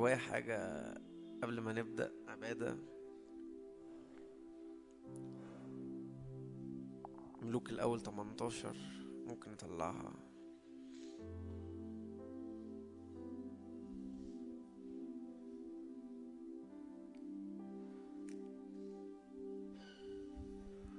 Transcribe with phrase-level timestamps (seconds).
[0.00, 0.84] جوايا حاجة
[1.42, 2.76] قبل ما نبدأ عبادة.
[7.42, 8.76] ملوك الأول 18
[9.26, 10.12] ممكن نطلعها.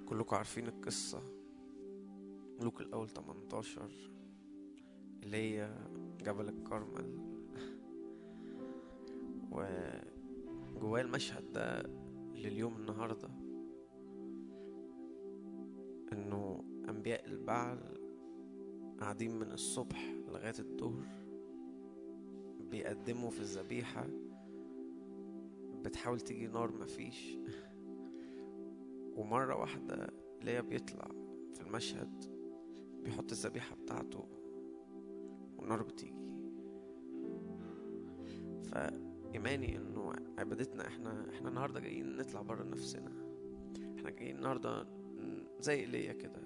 [0.06, 1.24] كلكم عارفين القصة.
[2.60, 3.92] ملوك الأول 18
[5.24, 5.76] اللي هي
[6.24, 7.31] جبل الكرمل.
[9.52, 11.84] وجوايا المشهد ده
[12.36, 13.30] لليوم النهارده
[16.14, 17.98] إنه أنبياء البعل
[19.00, 21.06] قاعدين من الصبح لغاية الظهر
[22.72, 24.08] بيقدموا في الذبيحة
[25.84, 27.38] بتحاول تيجي نار مفيش.
[29.18, 30.08] ومرة واحدة
[30.44, 31.08] ليا بيطلع
[31.54, 32.24] في المشهد
[33.04, 34.28] بيحط الذبيحة بتاعته
[35.58, 36.22] والنار بتيجي.
[39.32, 43.12] فإيماني إنه عبادتنا إحنا إحنا النهاردة جايين نطلع بره نفسنا.
[43.98, 44.88] إحنا جايين النهاردة
[45.60, 46.42] زي إيليا كده.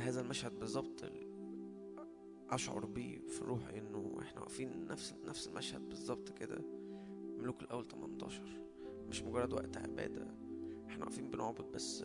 [0.00, 1.12] هذا المشهد بالظبط
[2.50, 6.58] أشعر بيه في روحي إنه إحنا واقفين نفس نفس المشهد بالظبط كده.
[7.38, 8.42] ملوك الأول 18
[9.08, 10.26] مش مجرد وقت عبادة.
[10.88, 12.02] إحنا واقفين بنعبد بس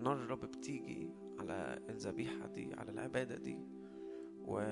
[0.00, 3.58] نار الرب بتيجي على الذبيحة دي على العبادة دي.
[4.44, 4.62] و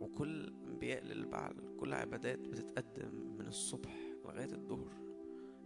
[0.00, 1.54] وكل انبياء للبعل.
[1.80, 4.92] كل عبادات بتتقدم من الصبح لغايه الظهر.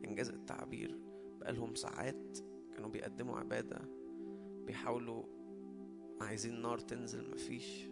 [0.05, 0.99] إنجاز التعبير.
[1.41, 2.39] بقالهم ساعات
[2.75, 3.79] كانوا بيقدموا عبادة.
[4.67, 5.25] بيحاولوا
[6.21, 7.89] عايزين نار تنزل مفيش.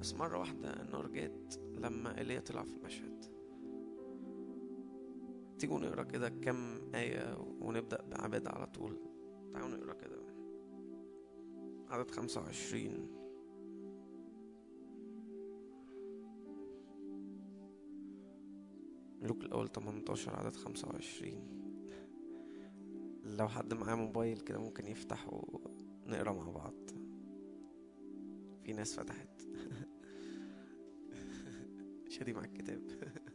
[0.00, 3.24] بس مرة واحدة النار جت لما إيليا طلع في المشهد.
[5.58, 8.96] تيجوا نقرأ كده كم آية ونبدأ بعبادة على طول.
[9.52, 10.20] تعالوا نقرأ كده.
[11.88, 13.08] عدد خمسة وعشرين.
[19.20, 21.60] ملوك الأول 18 عدد 25
[23.24, 26.74] لو حد معاه موبايل كده ممكن يفتح ونقرا مع بعض.
[28.64, 29.42] في ناس فتحت.
[32.08, 32.82] شادي مع الكتاب.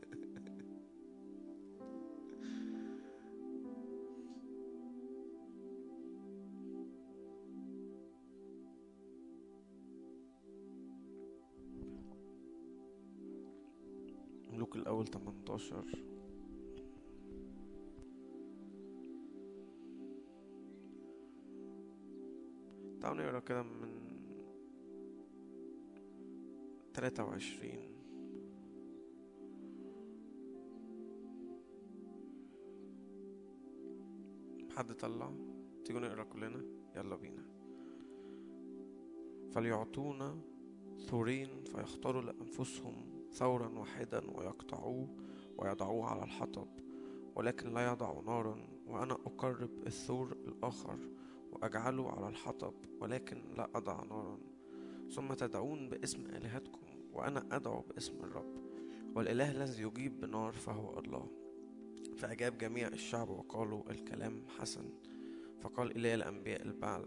[14.75, 15.85] ملوك الأول 18
[23.01, 24.05] تعالوا نقرأ كده من
[26.93, 27.95] 23
[34.71, 35.31] حد طلع؟
[35.85, 36.65] تيجوا نقرأ كلنا؟
[36.95, 37.45] يلا بينا.
[39.51, 40.39] فليعطونا
[41.09, 45.07] ثورين فيختاروا لأنفسهم ثورا واحدا ويقطعوه
[45.57, 46.67] ويضعوه على الحطب
[47.35, 50.99] ولكن لا يضع نارا وأنا أقرب الثور الآخر
[51.51, 54.39] وأجعله على الحطب ولكن لا أضع نارا.
[55.09, 56.81] ثم تدعون باسم آلهتكم
[57.13, 58.55] وأنا أدعو باسم الرب
[59.15, 61.27] والإله الذي يجيب بنار فهو الله.
[62.17, 64.89] فأجاب جميع الشعب وقالوا الكلام حسن.
[65.61, 67.05] فقال إلي الأنبياء البعل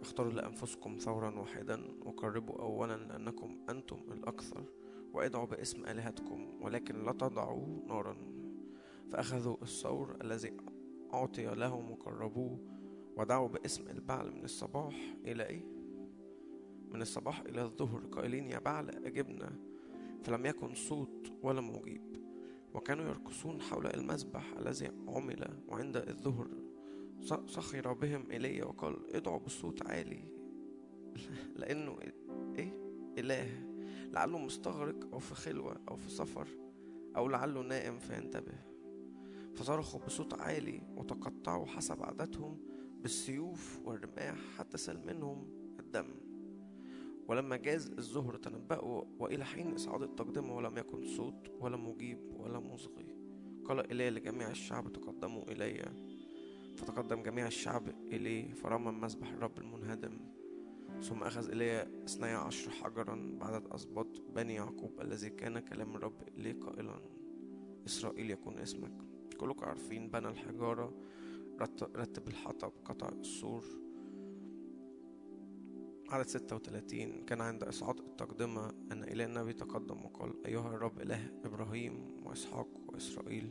[0.00, 4.64] اختاروا لأنفسكم ثورا واحدا وقربوا أولا لأنكم أنتم الأكثر.
[5.14, 8.16] وادعوا باسم آلهتكم ولكن لا تضعوا نارا.
[9.12, 10.56] فأخذوا الثور الذي
[11.14, 12.58] أعطي لهم وقربوه
[13.16, 15.64] ودعوا باسم البعل من الصباح إلى إيه؟
[16.90, 18.00] من الصباح إلى الظهر.
[18.06, 19.52] قائلين يا بعل أجبنا.
[20.22, 22.16] فلم يكن صوت ولا مجيب.
[22.74, 26.48] وكانوا يرقصون حول المذبح الذي عمل وعند الظهر.
[27.46, 30.24] سخر بهم إلي وقال ادعوا بصوت عالي
[31.56, 31.98] لأنه
[32.58, 32.72] إيه؟
[33.18, 33.73] إله.
[34.14, 36.48] لعله مستغرق أو في خلوة أو في سفر
[37.16, 38.54] أو لعله نائم فينتبه.
[39.54, 42.58] فصرخوا بصوت عالي وتقطعوا حسب عادتهم
[43.00, 45.46] بالسيوف والرماح حتى سال منهم
[45.80, 46.06] الدم.
[47.28, 53.16] ولما جاز الظهر تنبأوا وإلى حين إصعاد التقدمة ولم يكن صوت ولا مجيب ولا مصغي.
[53.64, 55.92] قال إلي لجميع الشعب تقدموا إلي.
[56.76, 60.18] فتقدم جميع الشعب إليه فرمى مسبح الرب المنهدم.
[61.02, 66.60] ثم أخذ إلي اثني عشر حجرا بعدد أسباط بني يعقوب الذي كان كلام الرب إليه
[66.60, 67.00] قائلا
[67.86, 68.92] إسرائيل يكون اسمك.
[69.38, 70.94] كلكم عارفين بنى الحجارة
[71.96, 73.64] رتب الحطب قطع السور.
[76.08, 81.32] عدد ستة وثلاثين كان عند إصعاد التقدمة أن إله النبي تقدم وقال أيها الرب إله
[81.44, 83.48] إبراهيم وإسحاق وإسرائيل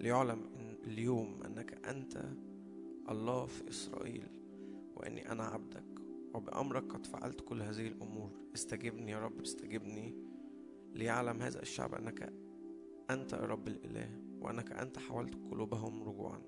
[0.00, 2.24] ليعلم إن اليوم أنك أنت
[3.08, 4.26] الله في إسرائيل
[4.96, 5.89] وإني أنا عبدك.
[6.34, 8.30] وبأمرك قد فعلت كل هذه الأمور.
[8.54, 10.14] استجبني يا رب استجبني
[10.94, 12.32] ليعلم هذا الشعب أنك
[13.10, 16.42] أنت يا رب الإله وأنك أنت حولت قلوبهم رجوعا.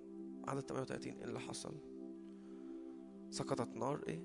[0.49, 1.75] عدد 38 إيه اللي حصل؟
[3.31, 4.23] سقطت نار إيه؟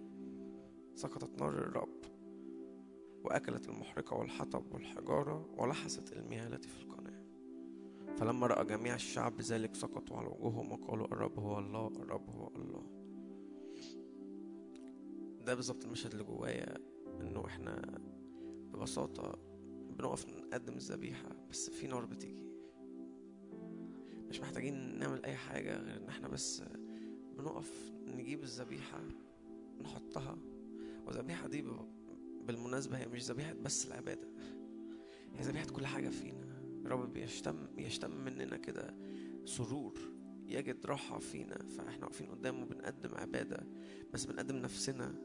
[0.95, 2.01] سقطت نار الرب
[3.23, 7.23] وأكلت المحرقة والحطب والحجارة ولحست المياه التي في القناة.
[8.17, 12.96] فلما رأى جميع الشعب ذلك سقطوا على وجوههم وقالوا الرب هو الله الرب هو الله.
[15.47, 16.77] ده بالظبط المشهد اللي جوايا
[17.21, 18.01] انه إحنا
[18.73, 19.39] ببساطة
[19.89, 22.47] بنقف نقدم الذبيحة بس في نار بتيجي.
[24.29, 26.63] مش محتاجين نعمل أي حاجة غير إن إحنا بس
[27.37, 29.03] بنقف نجيب الذبيحة
[29.81, 30.37] نحطها.
[31.05, 31.63] والذبيحة دي
[32.47, 34.27] بالمناسبة هي مش ذبيحة بس العبادة
[35.35, 36.61] هي ذبيحة كل حاجة فينا.
[36.85, 38.95] الرب بيشتم يشتم مننا كده
[39.45, 39.93] سرور
[40.45, 41.57] يجد راحة فينا.
[41.67, 43.67] فاحنا واقفين قدامه بنقدم عبادة
[44.13, 45.15] بس بنقدم نفسنا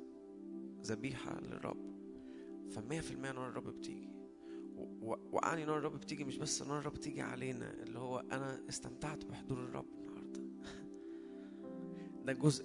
[0.82, 1.92] ذبيحة للرب.
[2.70, 4.12] فمية في المية نار الرب بتيجي.
[5.32, 9.58] وأعني نار الرب بتيجي مش بس نار الرب بتيجي علينا اللي هو أنا استمتعت بحضور
[9.58, 10.40] الرب النهاردة.
[12.26, 12.64] ده جزء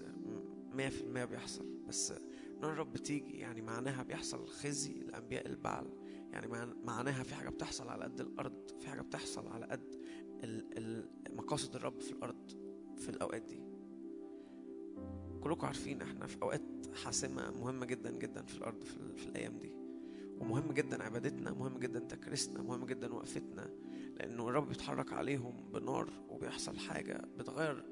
[0.74, 1.78] مية في المية بيحصل.
[1.88, 2.14] بس
[2.62, 5.90] نار الرب بتيجي يعني معناها بيحصل خزي الأنبياء البعل.
[6.31, 6.48] يعني
[6.84, 9.96] معناها في حاجة بتحصل على قد الأرض في حاجة بتحصل على قد
[11.30, 12.52] مقاصد الرب في الأرض
[12.98, 13.76] في الأوقات دي.
[15.47, 16.61] كلكم عارفين إحنا في أوقات
[17.03, 19.71] حاسمة مهمة جدا جدا في الأرض في, في الأيام دي.
[20.39, 23.69] ومهم جدا عبادتنا مهم جدا تكريسنا مهم جدا وقفتنا
[24.17, 27.85] لأنه الرب بيتحرك عليهم بنار وبيحصل حاجة بتغير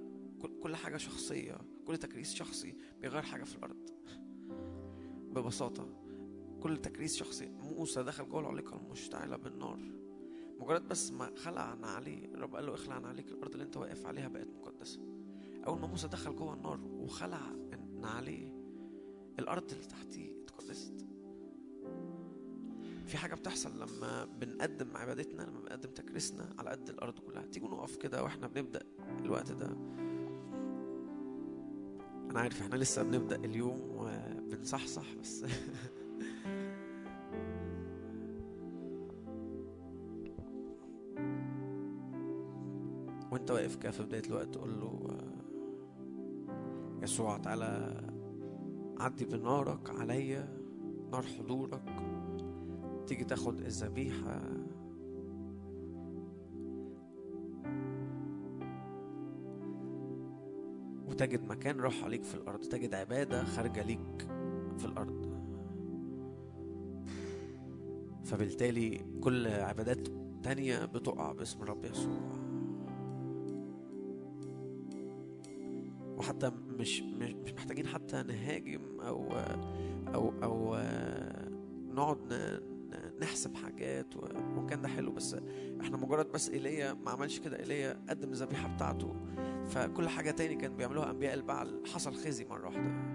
[0.64, 1.58] كل حاجة شخصية
[1.88, 3.90] كل تكريس شخصي بيغير حاجة في الأرض.
[5.32, 5.90] ببساطة
[6.62, 9.80] كل تكريس شخصي موسى دخل جوه العليقة المشتعلة بالنار.
[10.60, 14.28] مجرد بس ما خلع عليه الرب قال له اخلع عليك الأرض اللي أنت واقف عليها
[14.28, 15.15] بقت مقدسة.
[15.68, 17.42] أول ما موسى دخل جوه النار وخلع
[18.04, 18.54] عليه
[19.40, 21.06] الأرض اللي تحتيه اتقدست
[23.06, 27.46] في حاجة بتحصل لما بنقدم عبادتنا لما بنقدم تكريسنا على قد الأرض كلها.
[27.46, 28.82] تيجوا نقف كده وإحنا بنبدأ
[29.20, 29.78] الوقت ده.
[32.32, 35.46] أنا عارف إحنا لسه بنبدأ اليوم وبنصحصح بس
[43.32, 45.10] وأنت واقف كده في بداية الوقت تقول له
[47.06, 48.02] يسوع تعالى
[49.00, 50.58] عدي بنارك عليا
[51.12, 52.04] نار حضورك.
[53.08, 54.42] تيجي تاخد الذبيحة.
[61.08, 62.60] وتجد مكان راحة ليك في الأرض.
[62.60, 64.28] تجد عبادة خارجة ليك
[64.78, 65.26] في الأرض.
[68.24, 70.08] فبالتالي كل عبادات
[70.44, 72.45] تانية بتقع باسم الرب يسوع.
[76.80, 79.32] مش مش مش محتاجين حتى نهاجم أو
[80.16, 80.76] أو أو
[81.94, 82.34] نقعد
[83.22, 84.16] نحسب حاجات
[84.58, 85.36] وكان ده حلو بس
[85.82, 89.16] إحنا مجرد بس إيليا ما عملش كده إيليا قدم الذبيحة بتاعته
[89.66, 93.15] فكل حاجة تاني كان بيعملوها أنبياء البعل حصل خزي مرة واحدة.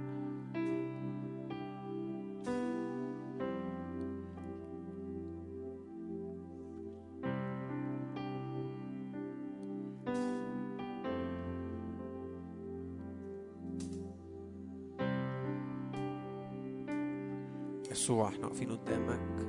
[18.61, 19.47] واقفين قدامك.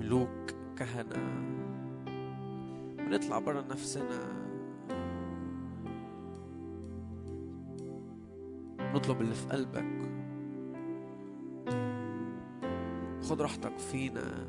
[0.00, 1.46] ملوك كهنة.
[2.98, 4.46] بنطلع برا نفسنا.
[8.80, 10.10] نطلب اللي في قلبك.
[13.22, 14.48] خد راحتك فينا.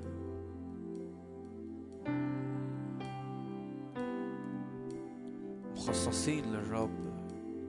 [5.71, 7.07] مخصصين للرب.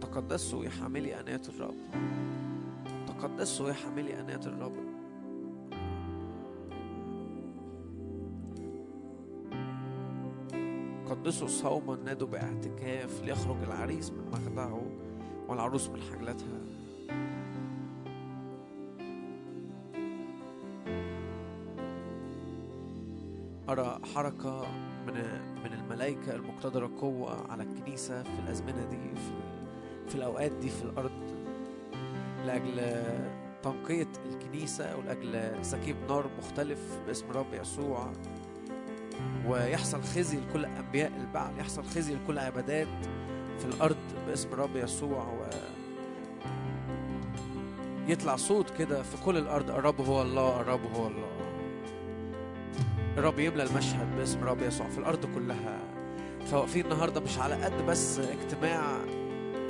[0.01, 1.75] تقدسوا يا حاملي أناة الرب.
[3.19, 4.73] تقدسوا يا حاملي الرب.
[11.11, 14.83] قدسوا صوما نادوا باعتكاف ليخرج العريس من مخدعه
[15.49, 16.61] والعروس من حجلتها
[23.69, 24.67] أرى حركة
[25.07, 25.15] من
[25.65, 29.33] من الملائكة المقتدرة قوة على الكنيسة في الأزمنة دي في,
[30.09, 31.08] في الأوقات دي في الأرض
[32.49, 33.03] لأجل
[33.63, 38.13] تنقية الكنيسة ولأجل سكيب نار مختلف باسم رب يسوع.
[39.47, 42.89] ويحصل خزي لكل أنبياء البعل يحصل خزي لكل عبادات
[43.59, 45.25] في الأرض باسم رب يسوع.
[45.25, 45.47] و
[48.09, 51.29] يطلع صوت كده في كل الأرض الرب هو الله الرب هو الله.
[53.17, 55.79] الرب يملى المشهد باسم رب يسوع في الأرض كلها.
[56.47, 58.97] فواقفين النهاردة مش على قد بس اجتماع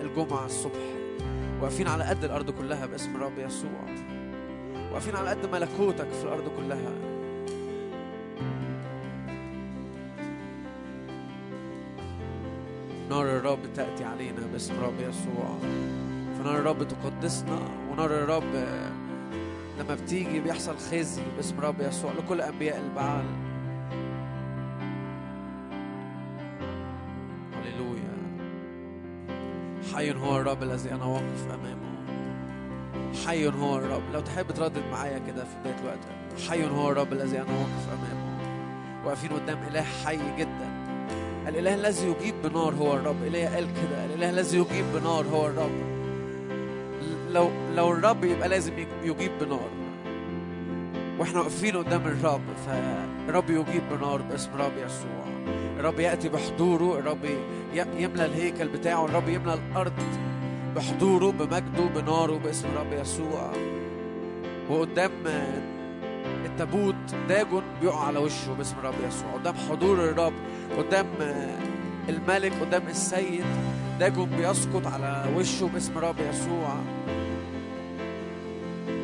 [0.00, 0.97] الجمعة الصبح.
[1.60, 3.84] واقفين على قد الأرض كلها باسم الرب يسوع.
[4.92, 6.92] واقفين على قد ملكوتك في الأرض كلها.
[13.10, 15.58] نار الرب تأتي علينا باسم الرب يسوع.
[16.38, 17.58] فنار الرب تقدسنا
[17.90, 18.54] ونار الرب
[19.78, 23.24] لما بتيجي بيحصل خزي باسم الرب يسوع لكل أنبياء البعال
[29.98, 31.88] حي هو الرب الذي أنا واقف أمامه.
[33.26, 35.98] حي هو الرب لو تحب تردد معايا كده في بداية الوقت.
[36.48, 39.06] حي هو الرب الذي أنا واقف أمامه.
[39.06, 40.68] واقفين قدام إله حي جدا.
[41.48, 43.22] الإله الذي يجيب بنار هو الرب.
[43.22, 44.04] إليه قال كده.
[44.04, 45.70] الإله الذي يجيب بنار هو الرب.
[47.30, 49.70] لو لو الرب يبقى لازم يجيب بنار.
[51.18, 55.24] وإحنا واقفين قدام الرب فالرب يجيب بنار باسم رب يسوع.
[55.78, 57.24] الرب يأتي بحضوره الرب
[57.74, 59.92] يملى الهيكل بتاعه الرب يملى الأرض
[60.76, 63.52] بحضوره بمجده بناره باسم رب يسوع.
[64.70, 65.10] وقدام
[66.44, 66.94] التابوت
[67.28, 69.32] داجون بيقع على وشه باسم رب يسوع.
[69.32, 70.32] قدام حضور الرب
[70.78, 71.06] قدام
[72.08, 73.44] الملك قدام السيد
[74.00, 76.74] داجون بيسقط على وشه باسم رب يسوع.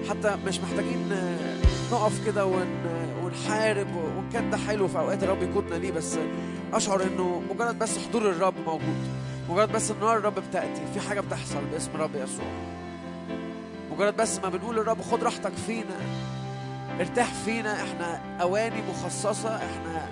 [0.09, 1.13] حتى مش محتاجين
[1.93, 2.47] نقف كده
[3.23, 6.19] ونحارب وان كان ده حلو في أوقات الرب يقودنا ليه بس
[6.73, 9.09] أشعر إنه مجرد بس حضور الرب موجود.
[9.51, 12.47] مجرد بس إن نار الرب بتأتي في حاجة بتحصل باسم رب يسوع.
[13.93, 15.97] مجرد بس ما بنقول للرب خد راحتك فينا
[17.01, 20.09] ارتاح فينا إحنا أواني مخصصة إحنا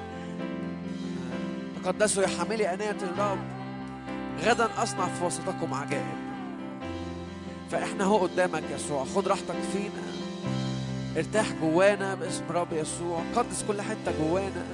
[1.82, 3.38] تقدسوا يا حاملي آنية الرب.
[4.44, 6.22] غدا أصنع في وسطكم عجائب.
[7.70, 10.11] فإحنا هو قدامك يسوع خد راحتك فينا.
[11.16, 13.20] ارتاح جوانا باسم رب يسوع.
[13.36, 14.66] قدس كل حتة جوانا.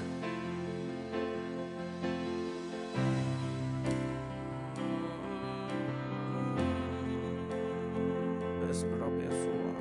[8.61, 9.73] باسم رب يسوع.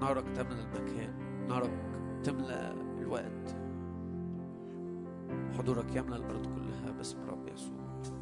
[0.00, 1.10] نارك تملى المكان.
[1.48, 1.70] نارك
[2.24, 3.56] تملى الوقت.
[5.58, 8.21] حضورك يملى الأرض كلها باسم رب يسوع.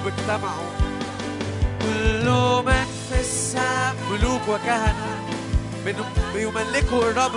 [0.00, 0.70] قلوب اجتمعوا
[1.82, 2.28] كل
[2.66, 5.26] من في السماء ملوك وكهنة
[6.34, 7.30] بيملكوا الرب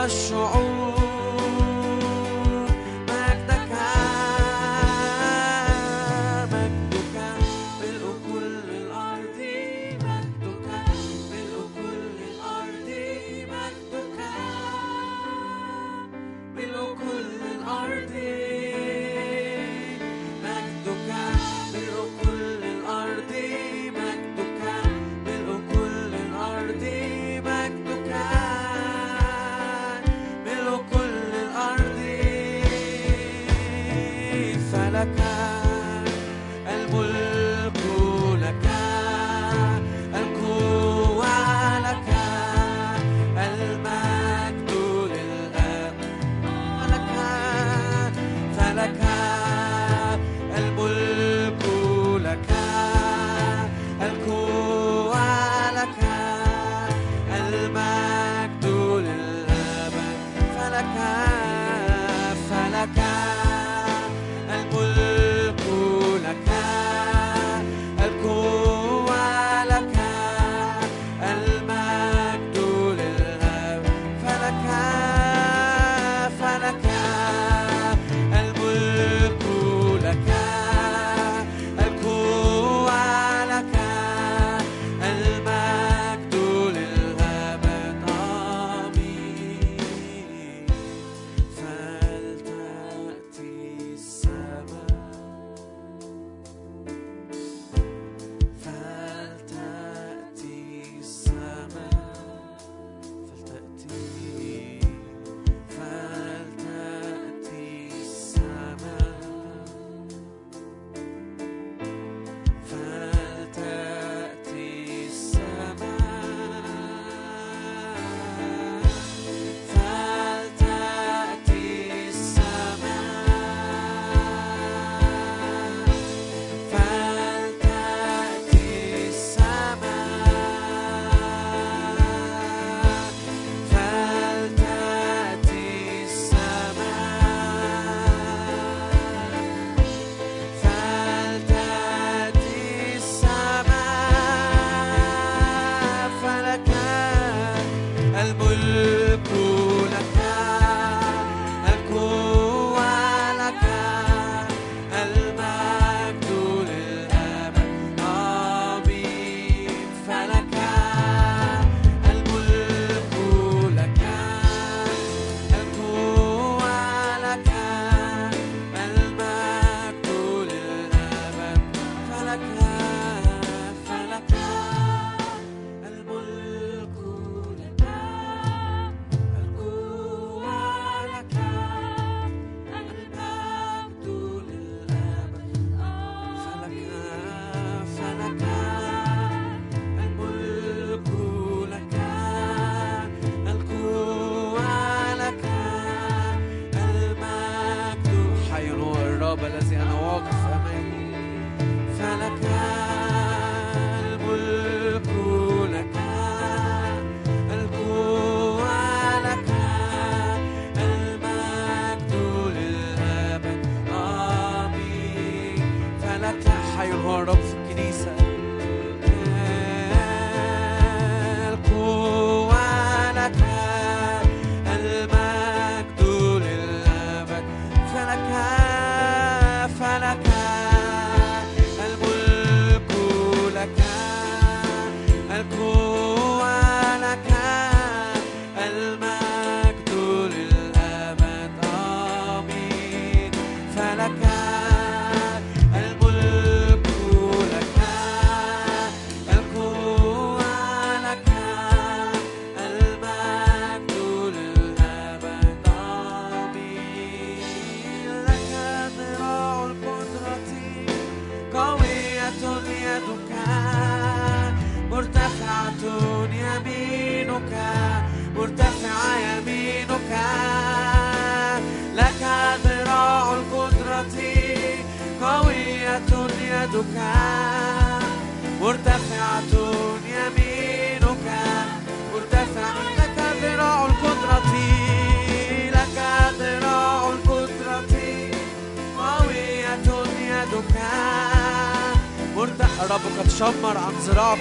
[0.00, 0.79] ولترى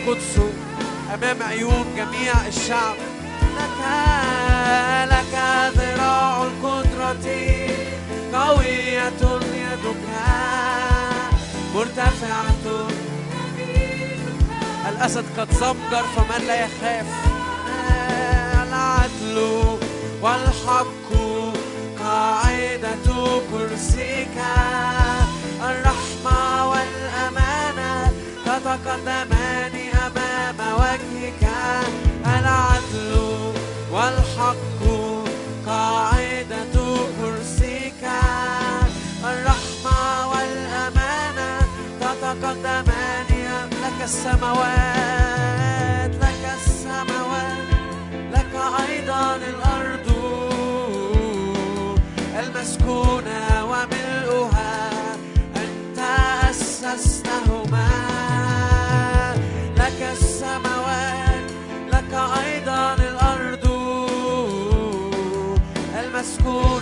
[0.09, 0.50] عن ذراع
[44.11, 47.69] السماوات لك السماوات
[48.35, 48.53] لك
[48.89, 50.09] أيضا الأرض.
[52.43, 54.91] المسكونة وملؤها
[55.57, 55.99] أنت
[56.51, 57.91] أسستهما
[59.77, 61.47] لك السماوات
[61.93, 62.13] لك
[62.45, 63.65] أيضا الأرض.
[66.03, 66.80] المسكونة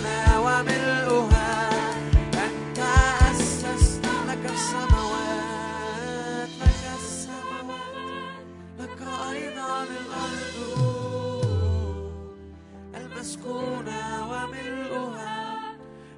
[9.31, 10.57] أيضا الأرض
[12.95, 15.59] المسكونة وملؤها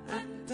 [0.09, 0.51] أنت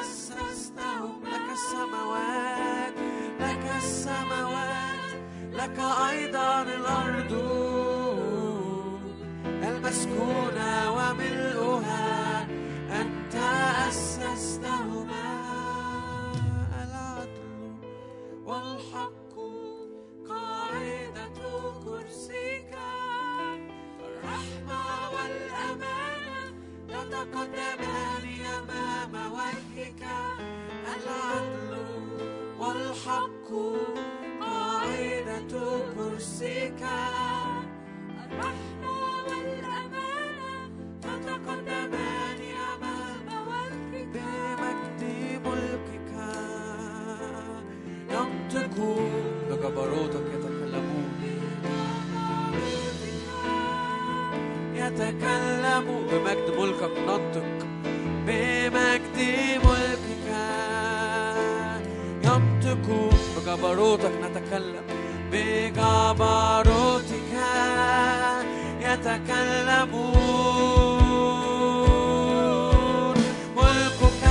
[0.00, 2.94] أسستهم لك السماوات
[3.40, 5.10] لك السماوات
[5.52, 5.78] لك
[6.10, 7.32] أيضا الأرض
[9.46, 12.42] المسكونة وملؤها
[13.00, 13.34] أنت
[13.88, 15.26] أسستهما
[16.84, 17.76] العدل
[18.46, 19.25] والحق
[27.10, 28.24] تتقدمان
[28.58, 30.02] أمام وجهك.
[30.96, 31.72] العدل
[32.58, 33.48] والحق
[34.40, 35.52] قاعدة
[35.96, 36.82] كرسيك.
[38.24, 38.96] الرحمة
[39.28, 40.54] والأمانة
[41.02, 42.40] تتقدمان
[42.72, 44.08] أمام وجهك.
[44.14, 45.02] بمجد
[45.46, 46.12] ملكك.
[48.10, 48.76] ينطق
[49.50, 50.55] بجبروتك يتكلمون
[54.86, 57.66] يتكلم بمجد ملكك ننطق
[58.26, 59.18] بمجد
[59.64, 60.26] ملكك.
[62.24, 62.86] ينطق
[63.36, 64.84] بجبروتك نتكلم
[65.32, 67.32] بجبروتك.
[68.80, 70.16] يتكلمون
[73.56, 74.24] ملكك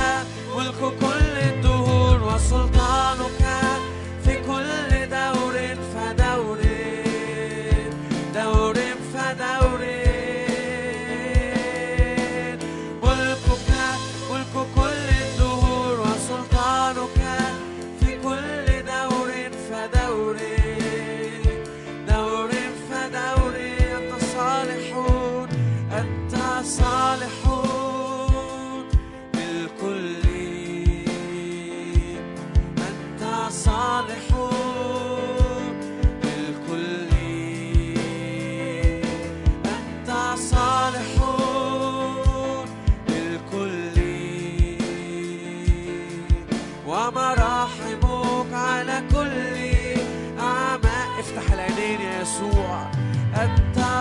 [0.56, 3.65] ملك كل الدهور وسلطانك.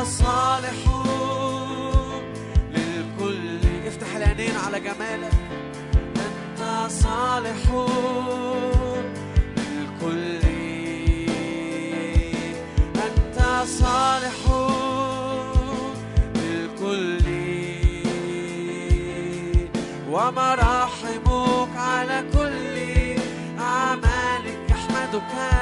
[0.05, 1.05] صالحون.
[2.71, 5.33] للكل افتح العينين على جمالك.
[6.17, 8.33] أنت صالحون.
[9.57, 10.39] للكل.
[12.95, 14.75] أنت صالحون.
[16.35, 17.25] للكل.
[20.09, 22.75] ومراحمك على كل
[23.59, 24.59] أعمالك.
[24.69, 25.54] يحمدك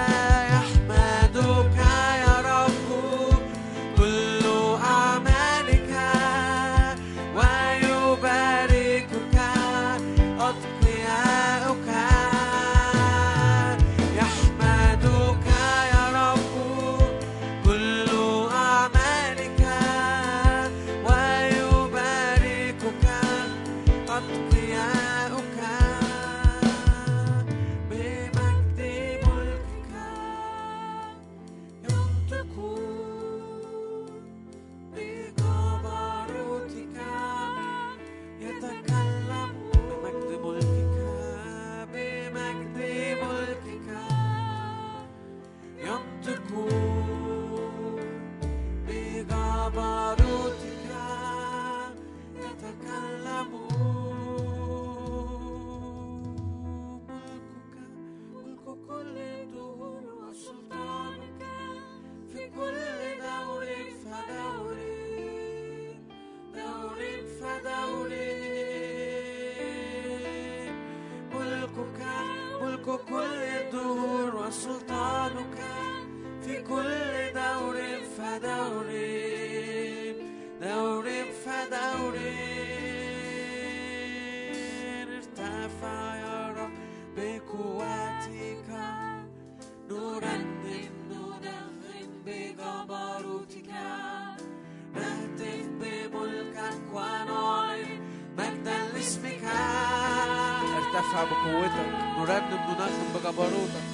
[101.12, 103.87] ارتفع بقوتك نرنم ننغم بجبروتك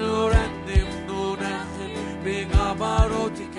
[0.00, 3.58] نرنم ننغم بجبروتك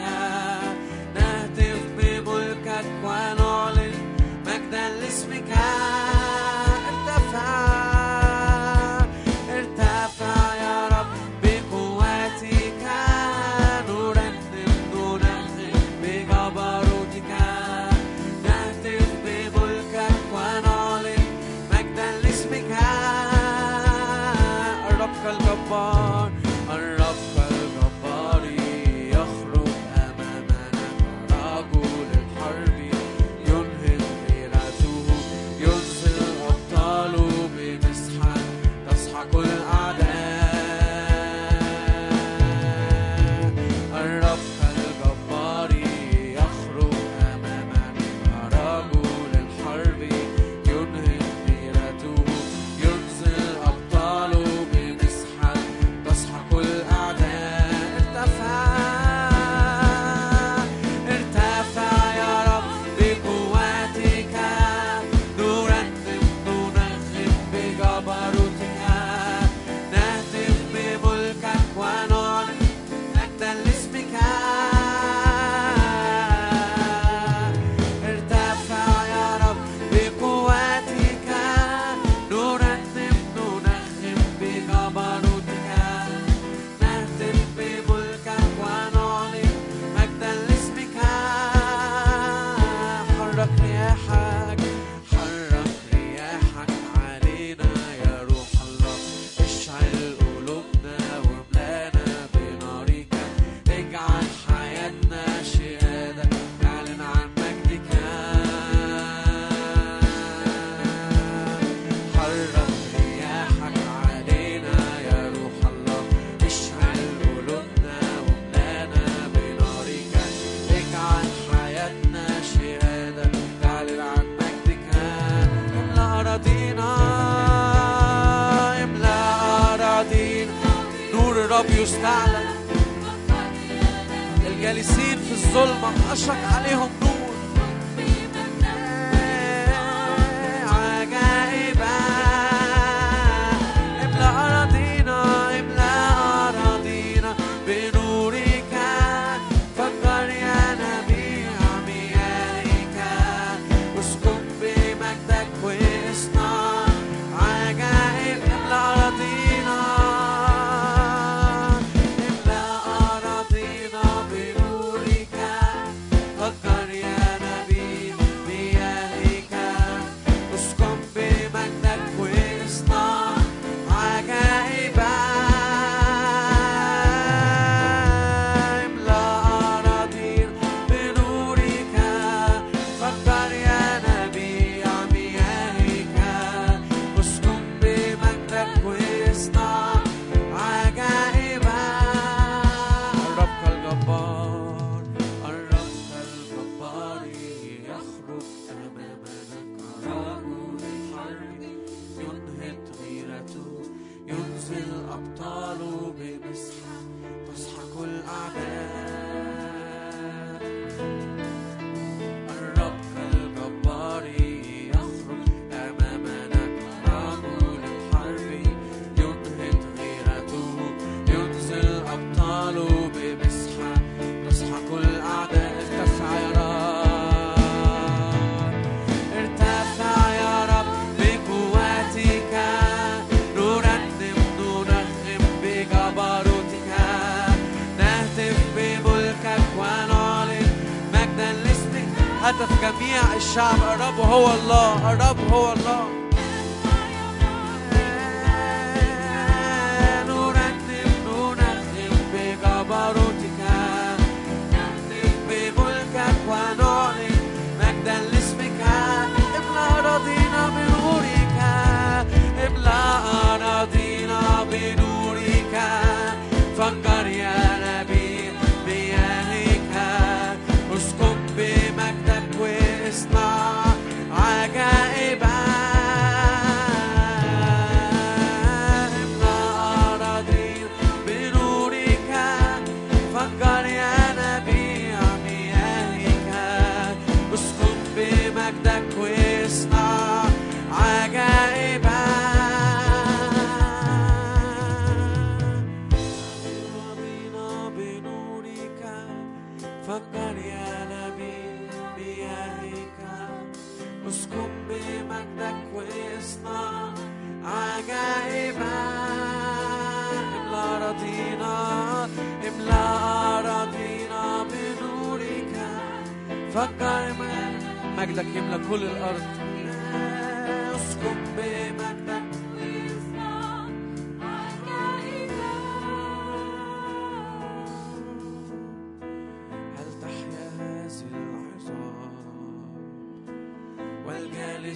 [131.94, 132.25] الرب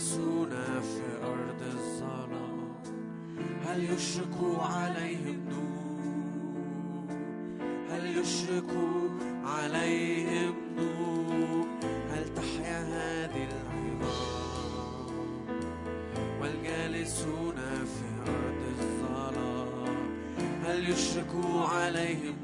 [0.00, 2.72] يعيشون في أرض الظلام
[3.66, 6.00] هل يشرق عليهم نور
[7.90, 8.70] هل يشرق
[9.44, 11.66] عليهم نور
[12.10, 15.10] هل تحيا هذه العظام
[16.40, 19.96] والجالسون في أرض الظلام
[20.64, 21.36] هل يشرق
[21.72, 22.34] عليهم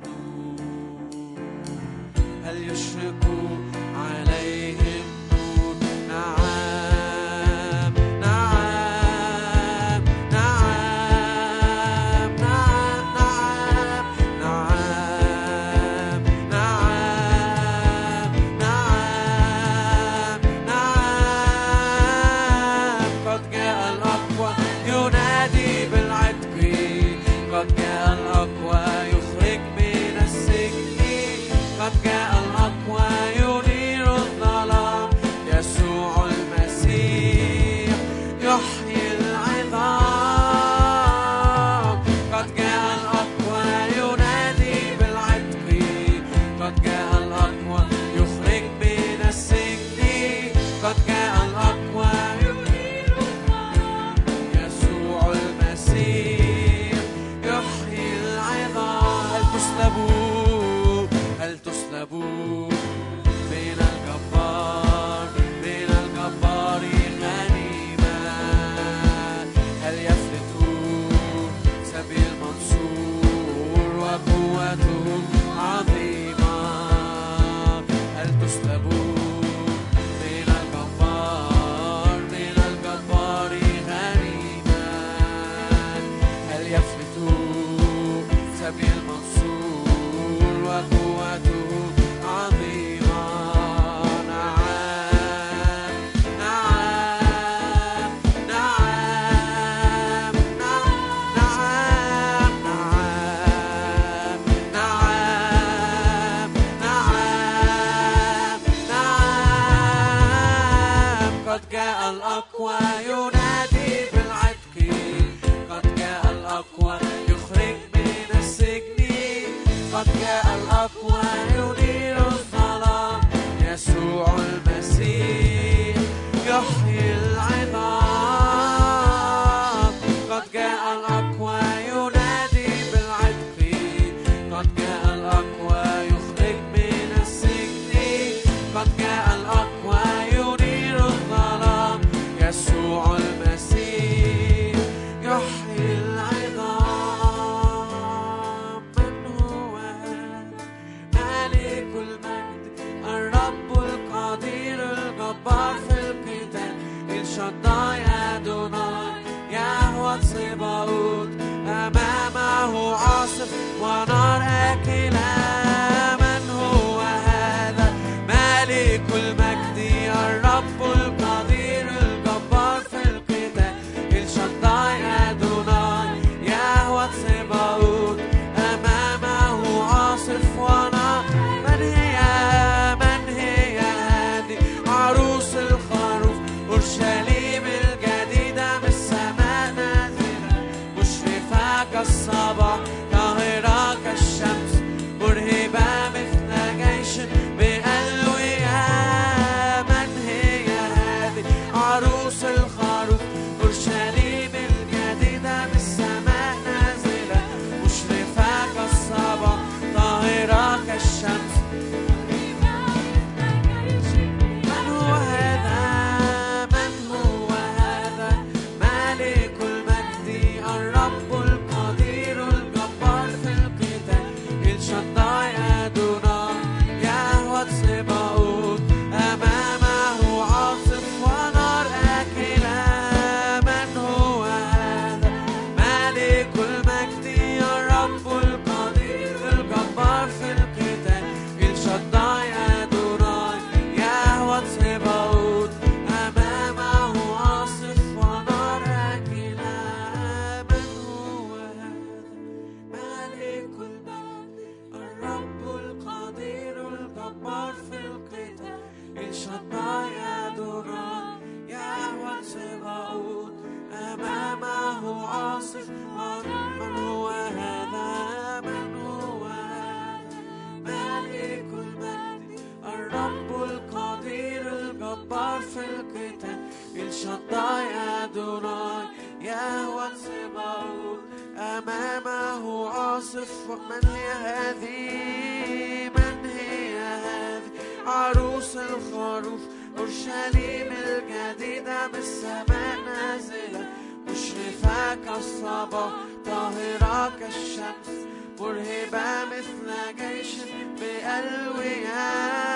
[288.07, 289.61] عروس الخروف
[289.98, 293.88] أورشليم الجديدة بالسماء نازلة.
[294.28, 296.12] مشرفة كالصباح
[296.46, 298.26] طاهرة كالشمس.
[298.61, 300.54] مرهبة مثل جيش
[301.00, 302.76] بألوية.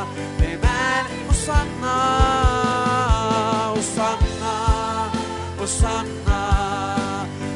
[5.61, 6.43] Hosanna,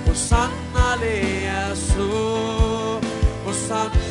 [0.05, 2.99] Hosanna ليسوع,
[3.47, 4.04] Hosanna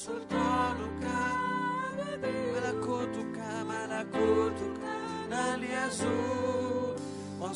[0.00, 4.02] soltanto cade me la cotuca me la
[5.28, 6.16] na nell'Iesù
[7.38, 7.52] ho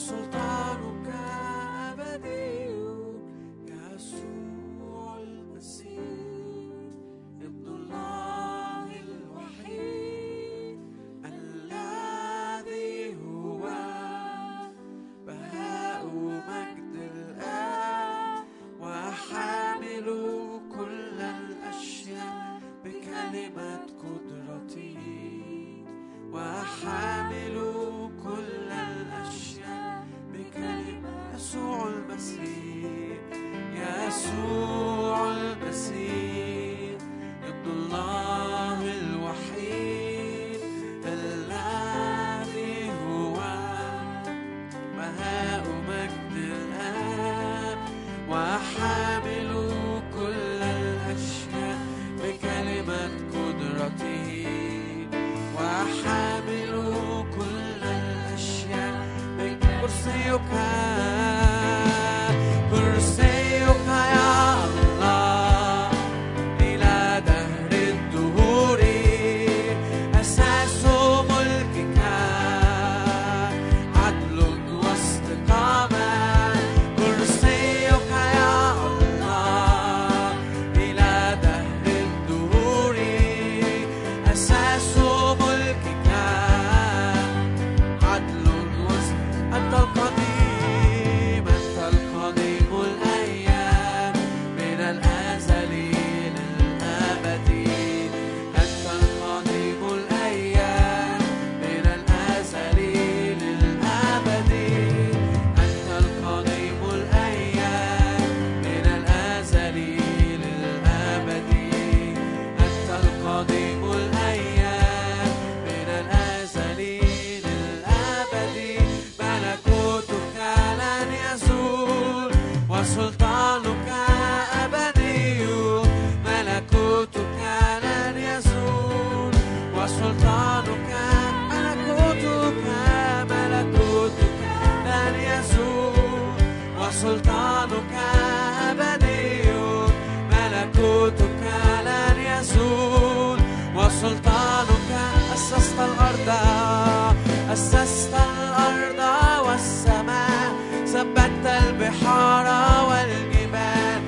[147.55, 149.01] أسست الأرض
[149.47, 150.53] والسماء
[150.87, 152.47] ثبت البحار
[152.89, 154.03] والجبال.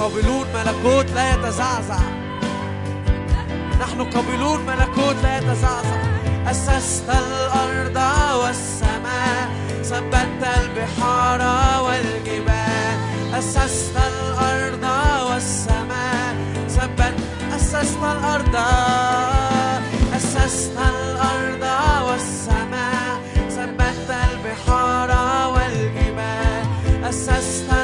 [0.00, 1.98] قابلون ملكوت لا يتزعزع.
[3.80, 6.00] نحن قابلون ملكوت لا يتزعزع.
[6.50, 7.96] أسست الأرض
[8.42, 9.50] والسماء
[9.82, 11.40] ثبت البحار
[11.84, 12.96] والجبال.
[13.38, 14.84] أسست الأرض
[15.30, 16.34] والسماء
[16.68, 17.14] ثبت
[17.56, 18.56] أسست الأرض.
[20.16, 21.64] أسست الأرض
[22.08, 22.59] والسماء.
[24.50, 25.10] البحار
[25.52, 27.79] والجبال أسست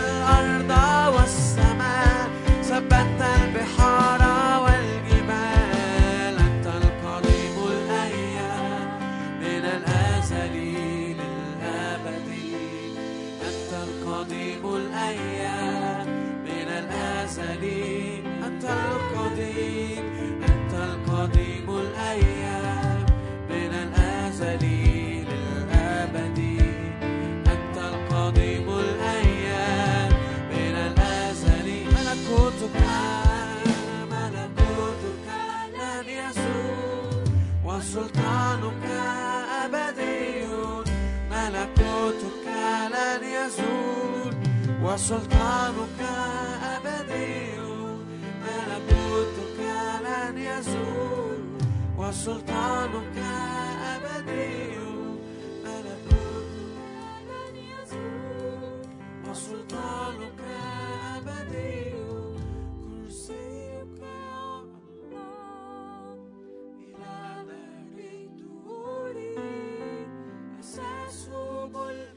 [43.47, 44.35] يزول
[44.83, 46.01] وسلطانك
[46.63, 47.59] أبدي
[48.43, 49.59] ملكوتك
[50.05, 51.45] لن يزول
[51.99, 53.19] وسلطانك
[53.95, 54.79] أبدي
[55.65, 56.77] ملكوتك
[57.29, 58.83] لن يزول
[59.31, 60.41] وسلطانك
[61.17, 61.93] أبدي
[62.83, 66.19] كرسيك يا الله
[66.83, 69.17] إلى دهر الدهور
[70.61, 71.29] أساس
[71.75, 72.16] ملكك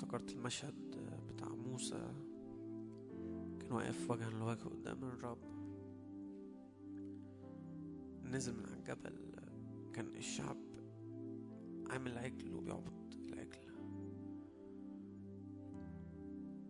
[0.00, 0.74] وافتكرت المشهد
[1.28, 2.12] بتاع موسى
[3.60, 5.38] كان واقف وجها لوجه قدام الرب.
[8.24, 9.32] نزل من على الجبل
[9.92, 10.56] كان الشعب
[11.90, 13.72] عامل عجل وبيعبد العجل.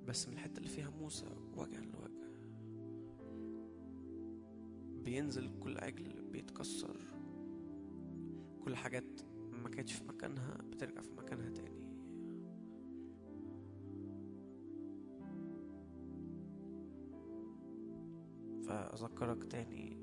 [0.06, 1.26] بس من الحتة اللي فيها موسى
[1.56, 2.30] وجها لوجه
[5.04, 6.96] بينزل كل عجل بيتكسر.
[8.64, 9.20] كل حاجات
[9.62, 11.79] ما كانتش في مكانها بترجع في مكانها تاني.
[18.70, 19.96] فأذكرك تاني.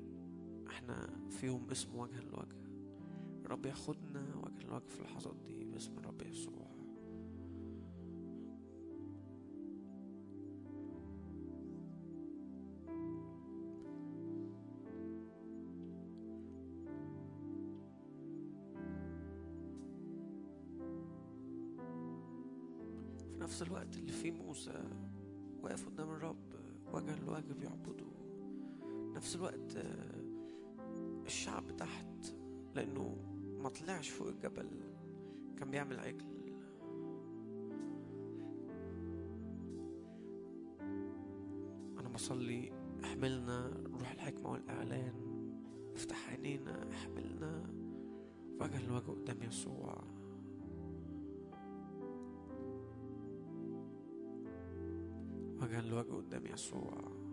[0.68, 2.56] إحنا في يوم اسمه وجها لوجه
[3.44, 6.68] الرب ياخدنا وجها لوجه في اللحظات دي باسم الرب يسوع.
[23.28, 24.84] في نفس الوقت اللي فيه موسى
[25.62, 26.36] واقف قدام الرب
[26.92, 28.17] وجها لوجه بيعبده.
[29.18, 30.22] نفس الوقت آه،
[31.26, 32.34] الشعب تحت
[32.74, 33.16] لأنه
[33.62, 34.68] ما طلعش فوق الجبل
[35.58, 36.54] كان بيعمل عجل.
[41.98, 42.72] أنا بصلي
[43.04, 45.12] احملنا روح الحكمة والإعلان
[45.94, 47.70] افتح عينينا احملنا.
[48.60, 50.04] وجها لوجه قدام يسوع.
[55.62, 57.27] وجها لوجه قدام يسوع.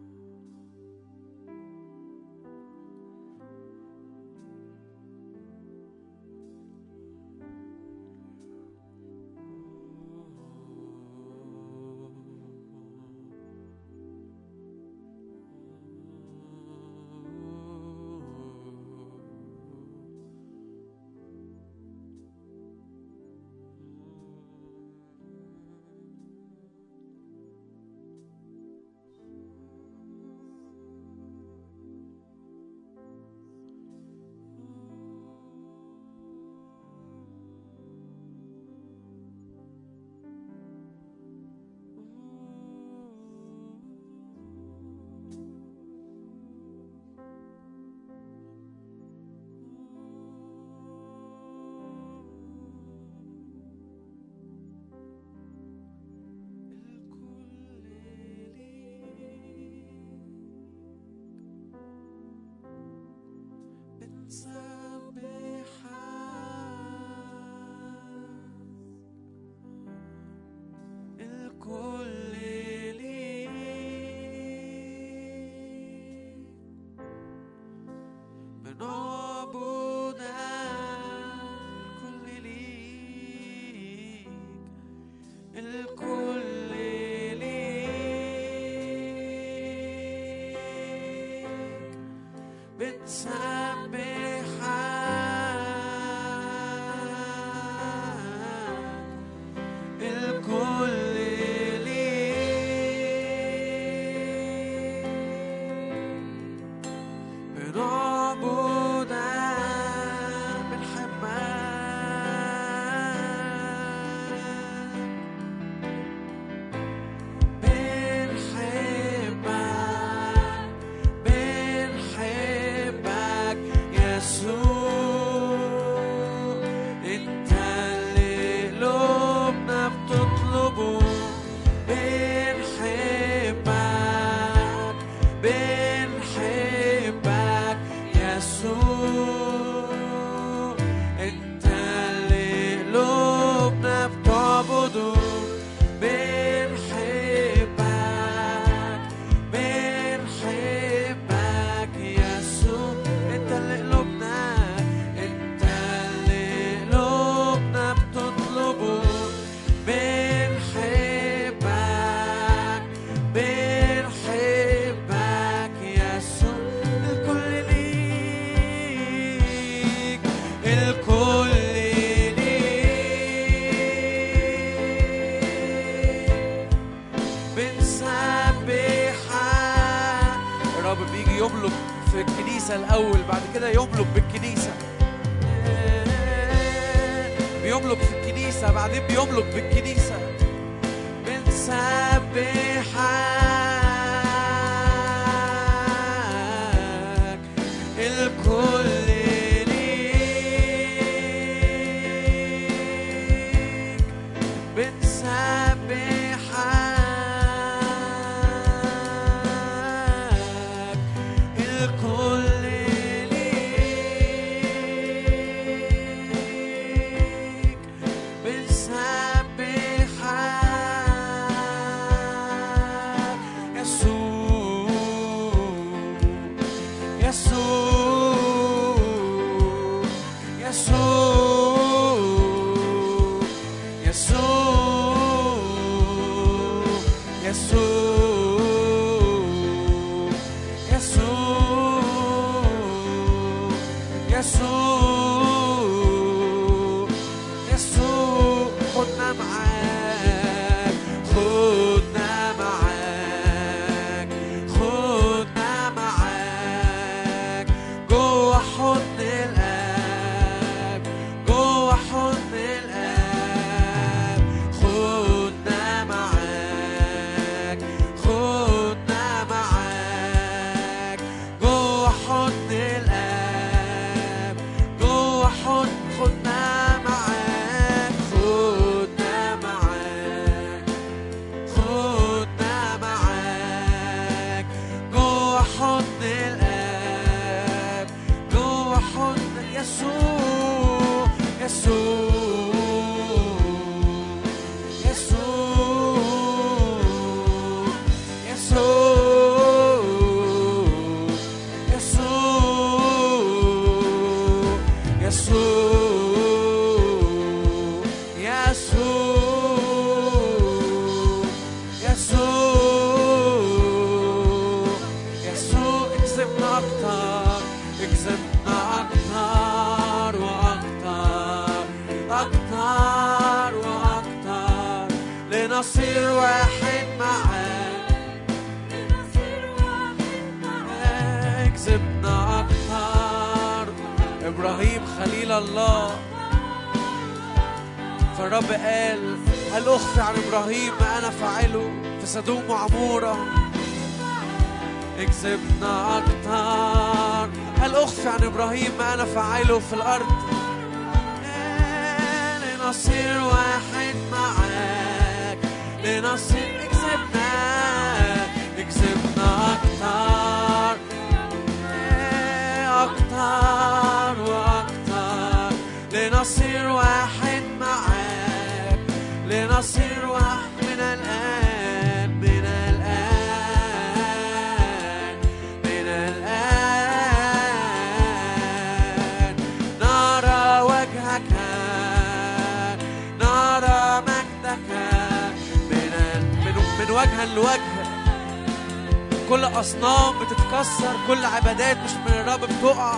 [389.56, 393.18] كل أصنام بتتكسر كل عبادات مش من الرب بتقع.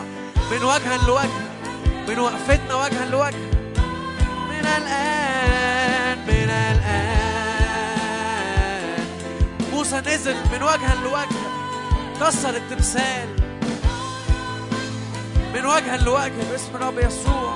[0.51, 1.29] من وجها لوجه
[2.07, 3.51] من وقفتنا وجها لوجه.
[4.49, 7.07] من الآن من الآن.
[9.73, 11.38] موسى نزل من وجها لوجه
[12.21, 13.29] كسر التمثال.
[15.53, 17.47] من وجها لوجه باسم الرب يسوع.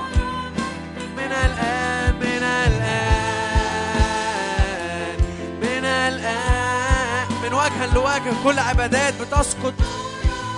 [7.82, 9.74] من وجها لوجه كل عبادات بتسقط.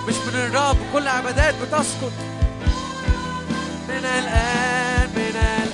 [0.07, 2.11] مش من الرب كل عبادات بتسقط.
[3.89, 5.71] من الآن من الآن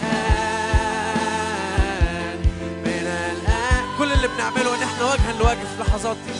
[2.85, 3.83] من الآن.
[3.97, 6.33] كل اللي بنعمله إن إحنا وجها لوجه في اللحظات دي.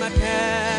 [0.10, 0.79] podcast.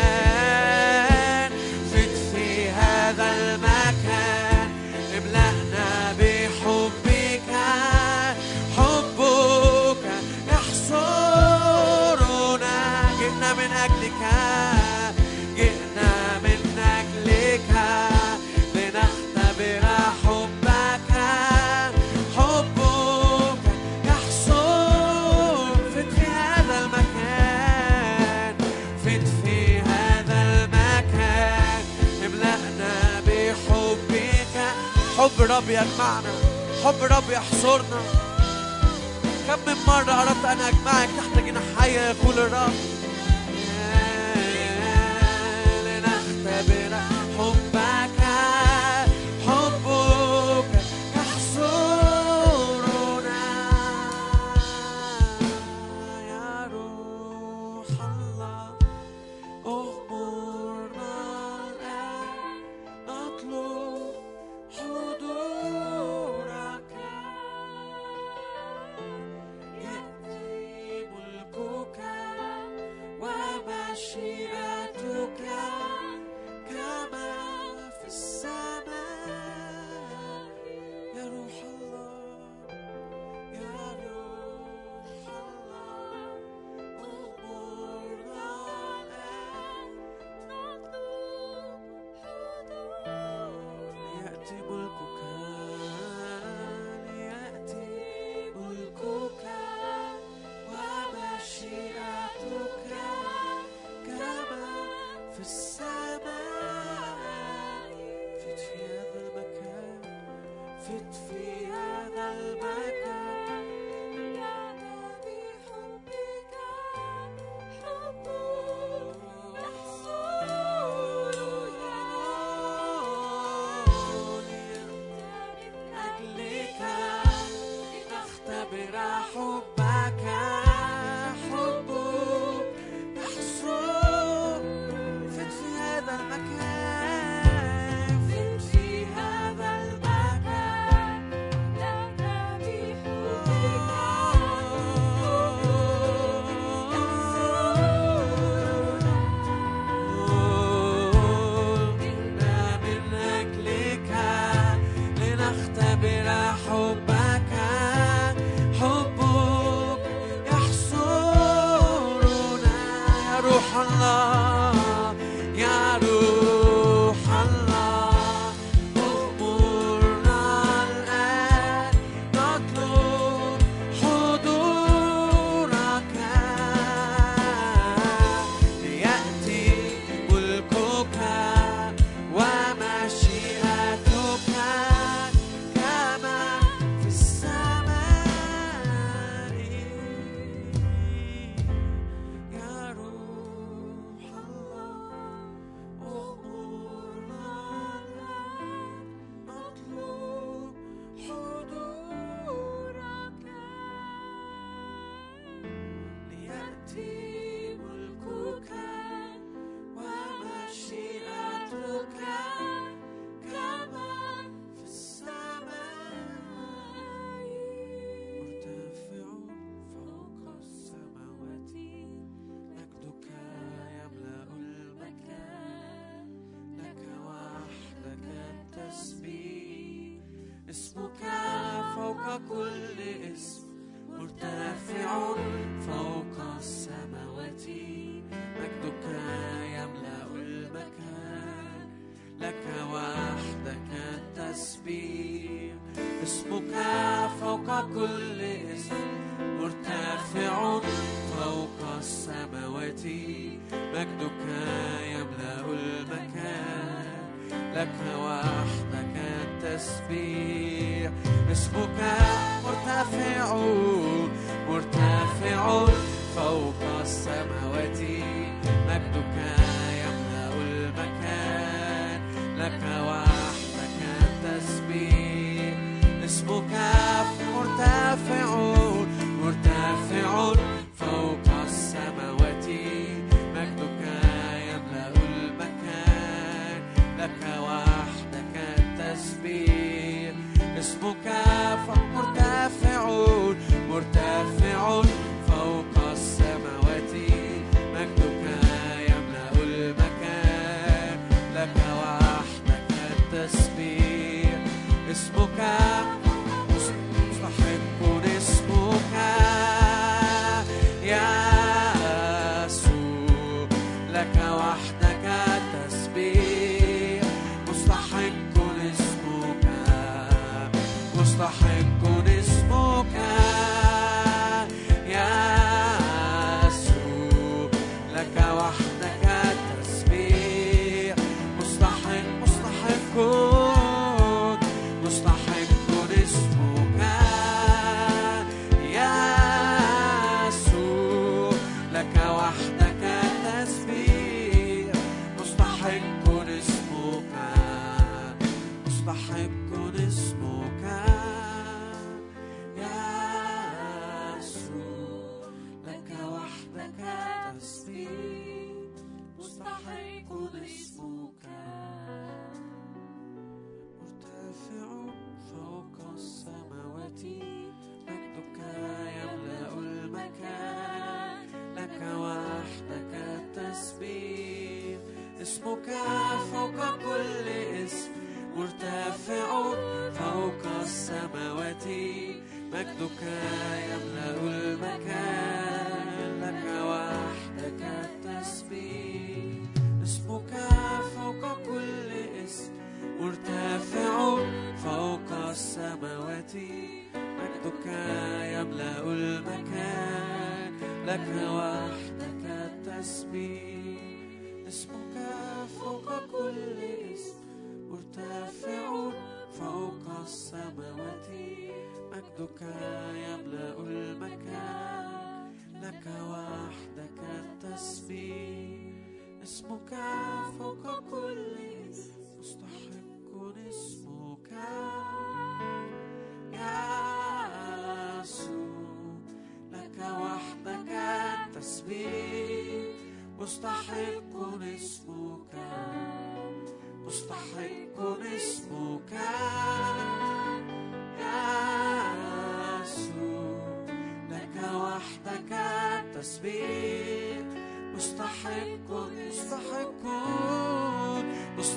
[35.41, 36.31] حب رب يجمعنا
[36.85, 38.01] حب رب يحصرنا
[39.47, 42.73] كم من مرة أردت أن أجمعك تحت جناحي يقول الرب
[45.85, 46.97] لنختبر
[47.37, 48.20] حبك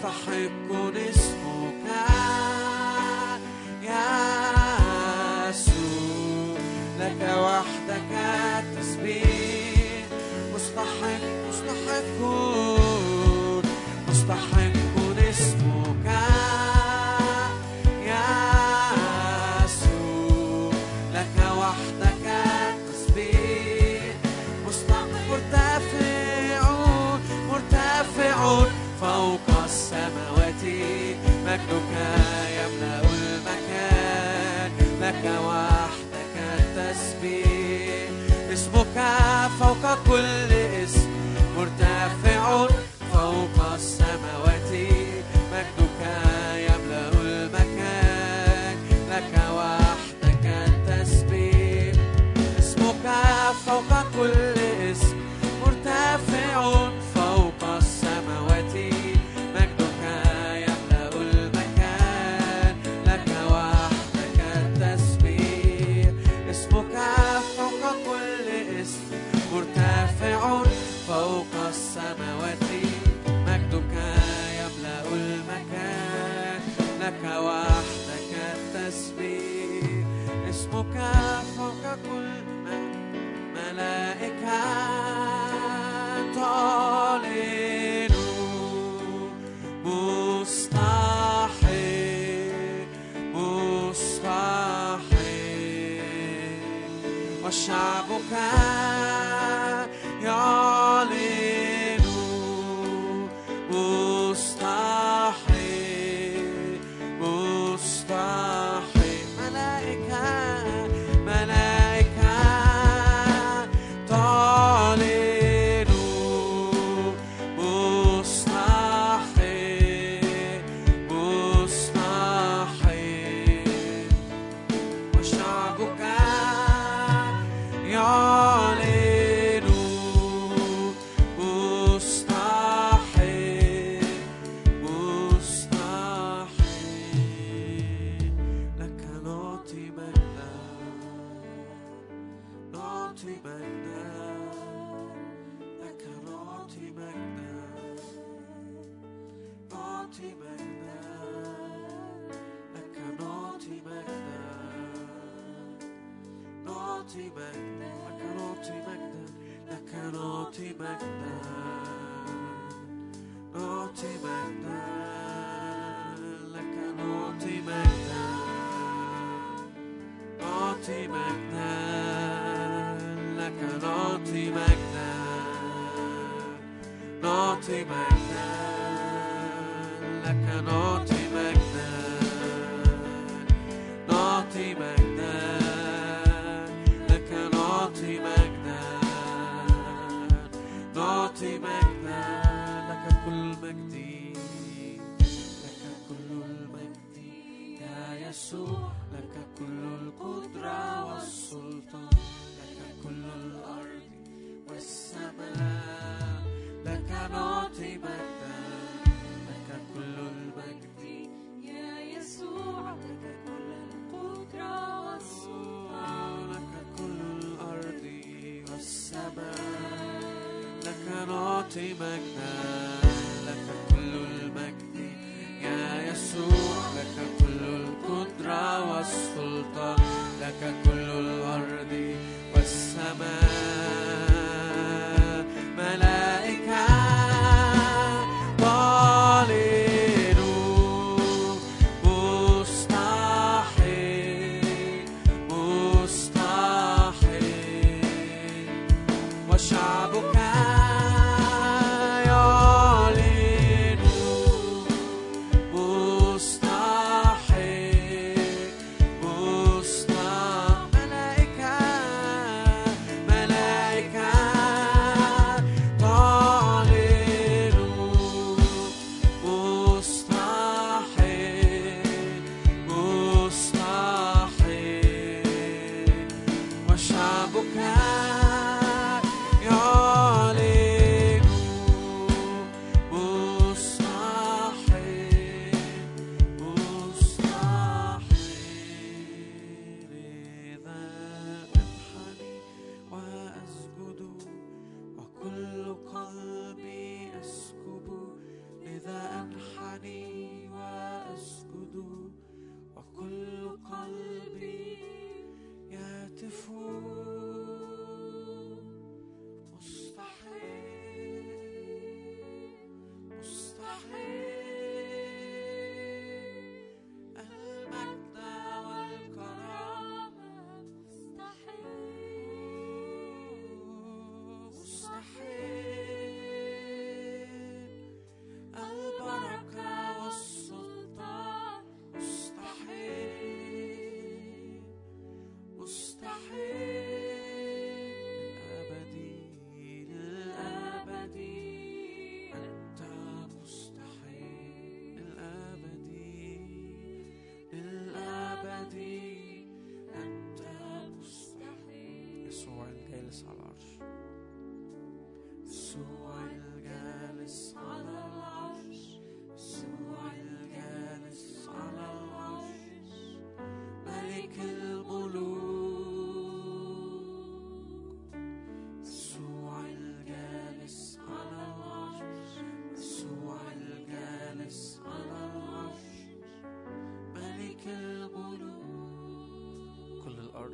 [0.05, 1.14] مستحق اسمك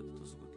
[0.01, 0.50] الملوك كل الأرض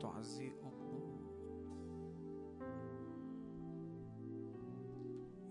[0.00, 1.20] تعزيه أمه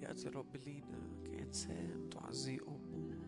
[0.02, 3.20] يأتي الرب لينا كإنسان تعزيه أمه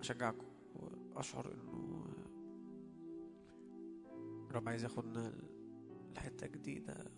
[0.00, 2.04] أشجعكم وأشعر إنه
[4.50, 5.32] الرب عايز ياخدنا
[6.16, 7.12] لحتة جديدة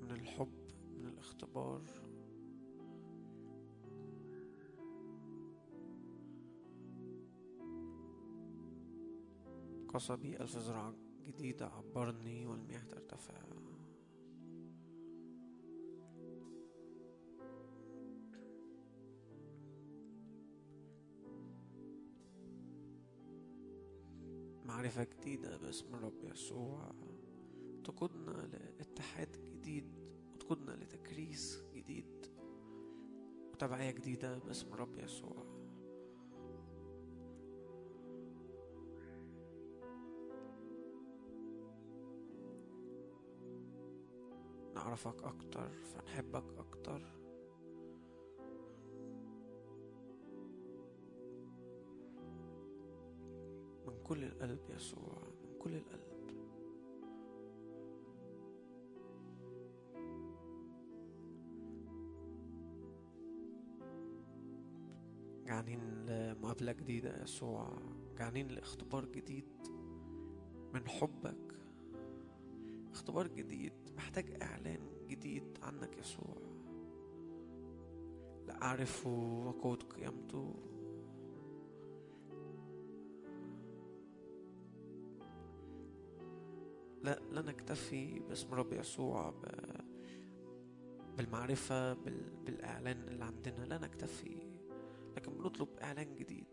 [0.00, 0.52] من الحب
[0.96, 2.03] من الاختبار.
[9.94, 10.94] قصبي ألف زرعة
[11.26, 13.34] جديدة عبرني والمياه ترتفع.
[24.64, 26.92] معرفة جديدة باسم الرب يسوع.
[27.84, 28.46] تقودنا
[28.78, 29.98] لاتحاد جديد
[30.32, 32.26] وتقودنا لتكريس جديد
[33.52, 35.63] وتبعية جديدة باسم الرب يسوع.
[44.94, 47.02] نعرفك أكتر فنحبك أكتر.
[53.86, 56.04] من كل القلب يسوع من كل القلب.
[65.46, 67.78] جعانين لمقابلة جديدة يسوع
[68.18, 69.68] جعانين لإختبار جديد
[70.74, 71.63] من حبك.
[73.04, 76.36] اختبار جديد محتاج إعلان جديد عنك يسوع.
[78.46, 79.10] لا أعرفه
[79.46, 80.54] وقوة قيامته.
[87.02, 89.44] لا لا نكتفي باسم رب يسوع ب...
[91.16, 92.36] بالمعرفة بال...
[92.46, 93.64] بالإعلان اللي عندنا.
[93.64, 94.36] لا نكتفي
[95.16, 96.46] لكن بنطلب إعلان جديد.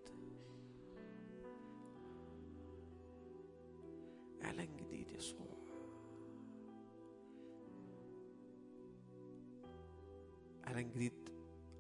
[10.81, 11.29] إعلان جديد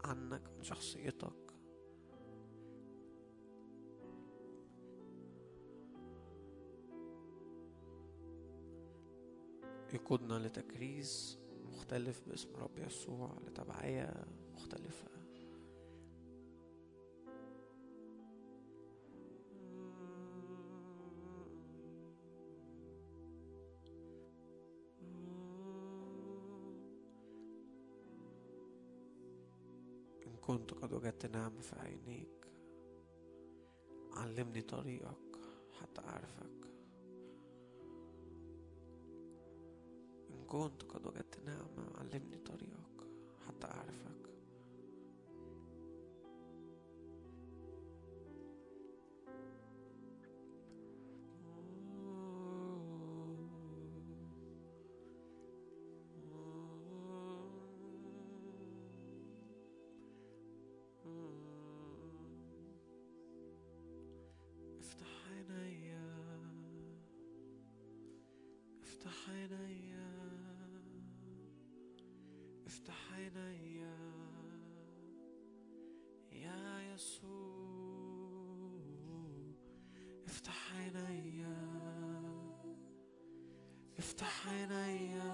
[0.03, 1.33] عنك عن شخصيتك.
[9.93, 15.20] يقودنا لتكريس مختلف باسم رب يسوع لتبعية مختلفة.
[30.61, 32.47] كنت قد وجدت نعمة في عينيك
[34.13, 35.37] علمني طريقك
[35.81, 36.67] حتى أعرفك
[40.29, 43.07] إن كنت قد وجدت نعمة علمني طريقك
[43.47, 44.30] حتى أعرفك
[73.35, 73.97] عينيا
[76.31, 78.31] يا يسوع
[80.25, 81.57] افتح عينيا
[83.97, 85.33] افتح عينيا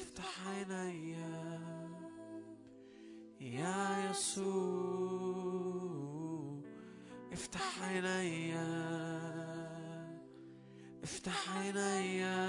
[0.00, 1.58] افتح عينيا
[3.40, 5.48] يا يسوع
[7.32, 8.68] افتح عينيا
[11.02, 12.47] افتح عينيا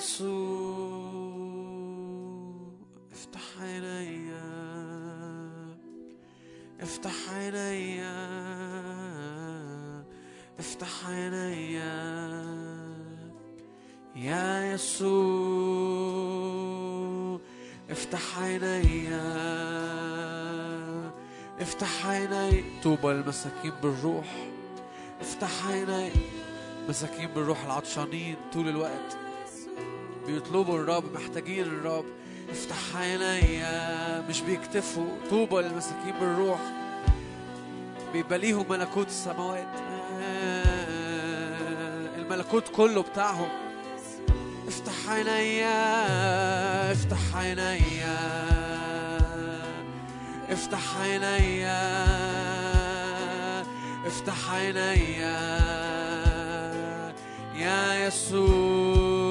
[0.00, 1.12] يسوع
[3.12, 4.42] افتح عينيا
[6.80, 8.16] افتح عينيا
[10.58, 12.20] افتح عينيا
[14.16, 15.10] يا يسوع
[17.90, 19.30] افتح عينيا
[21.60, 22.64] افتح عيني.
[22.82, 24.48] طوبى للمساكين بالروح
[25.20, 26.10] افتح عيني.
[26.88, 29.16] مساكين بالروح العطشانين طول الوقت.
[30.30, 32.04] بيطلبوا الرب محتاجين الرب.
[32.50, 33.66] افتح عينيا
[34.18, 35.06] آه، مش بيكتفوا.
[35.30, 36.60] طوبى للمساكين بالروح.
[38.12, 39.68] بيبقى ليهم ملكوت السماوات.
[40.20, 40.74] آه،
[42.16, 43.48] الملكوت كله بتاعهم.
[44.68, 48.18] افتح عينيا آه، افتح عينيا
[50.50, 52.04] افتح عينيا
[54.06, 55.60] افتح عينيا
[57.56, 59.29] يا يسوع.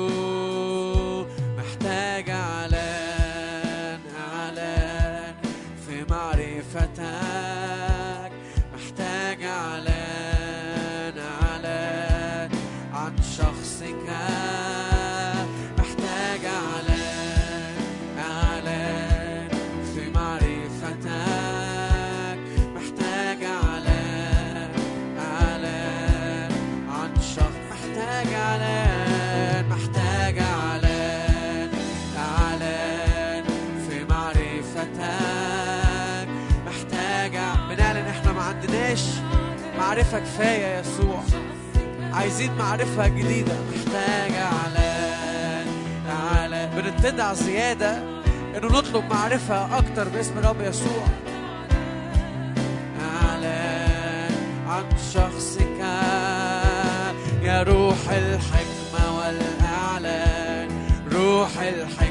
[40.10, 41.24] معرفة كفاية يا يسوع.
[42.14, 43.54] عايزين معرفة جديدة.
[43.72, 44.90] محتاجة على
[46.32, 47.98] على بنتدع زيادة
[48.58, 51.04] إنه نطلب معرفة أكتر باسم الرب يسوع.
[53.24, 53.88] على
[54.68, 54.84] عن
[55.14, 55.80] شخصك
[57.44, 60.70] يا روح الحكمة والإعلان.
[61.12, 62.09] روح الحكمة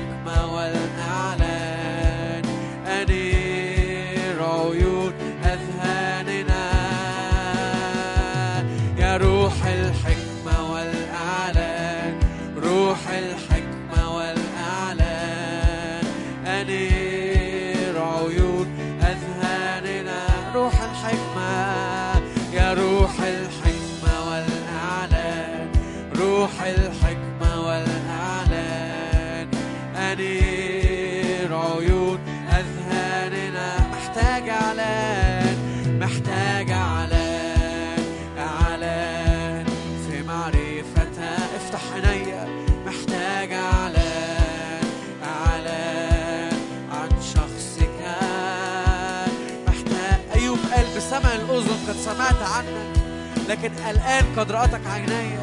[53.48, 55.38] لكن الآن قد رأتك عيني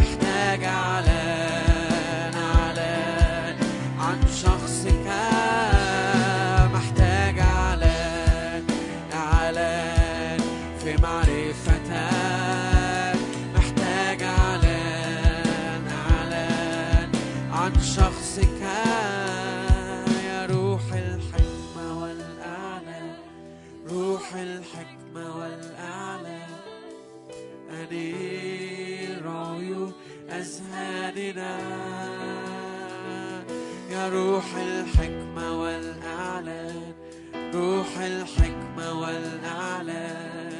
[0.00, 1.25] محتاج على
[31.06, 31.58] إيماننا
[33.90, 36.92] يا روح الحكمة والإعلان
[37.54, 40.52] روح الحكمة والإعلان.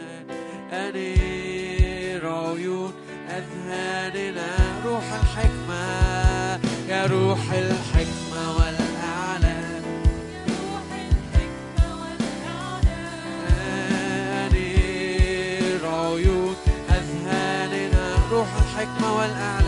[0.72, 2.92] أنير عيون
[3.28, 4.50] أذهاننا
[4.86, 5.86] روح الحكمة.
[6.88, 9.82] يا روح الحكمة والإعلان
[10.48, 13.44] روح الحكمة والإعلان.
[14.46, 16.56] أنير عيون
[16.90, 19.65] أذهاننا روح الحكمة والإعلان.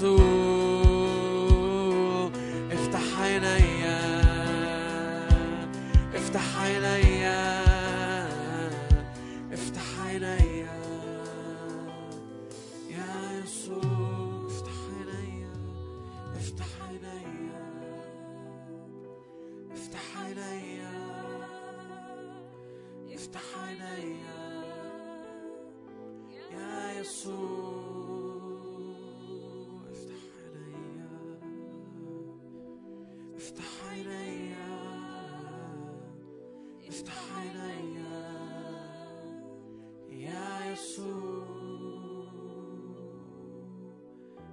[0.00, 0.29] Jesus.
[37.36, 38.30] عليا
[40.08, 41.46] يا يسوع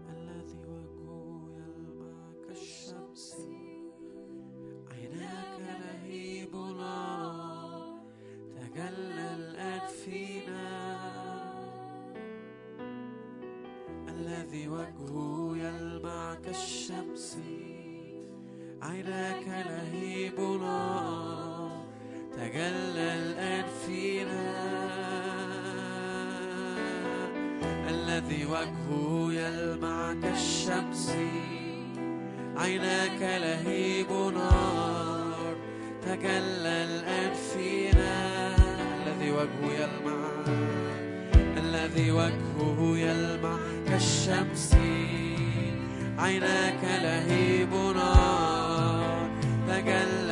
[0.10, 3.38] الذي وجهه يلمع كالشمس
[4.92, 8.00] عيناك لهيب نار
[8.56, 10.68] تجلى الآن فينا
[14.08, 17.38] الذي وجهه يلمع كالشمس
[18.82, 21.47] عيناك لهيب نار
[22.38, 24.54] تجلى الآن فينا.
[27.90, 31.16] الذي وجهه يلمع كالشمس.
[32.58, 35.56] عيناك لهيب نار.
[36.06, 38.56] تجلى الآن فينا.
[39.08, 40.46] الذي وجهه يلمع.
[41.58, 43.58] الذي وجهه يلمع
[43.88, 44.76] كالشمس.
[46.18, 49.30] عيناك لهيب نار.
[49.68, 50.27] تجلى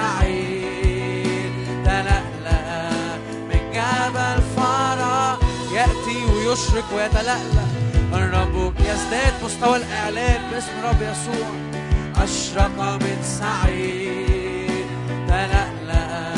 [0.00, 1.52] سعيد.
[1.84, 2.90] تلألأ
[3.48, 5.38] من جبل فرح
[5.74, 7.66] يأتي ويشرق ويتلألأ.
[8.14, 11.48] الرب يزداد مستوى الإعلان باسم رب يسوع.
[12.24, 14.86] أشرق من سعيد.
[15.28, 16.34] تلألأ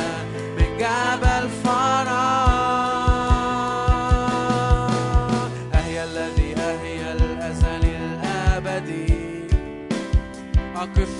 [0.58, 2.42] من جبل فرح
[10.82, 11.11] أقف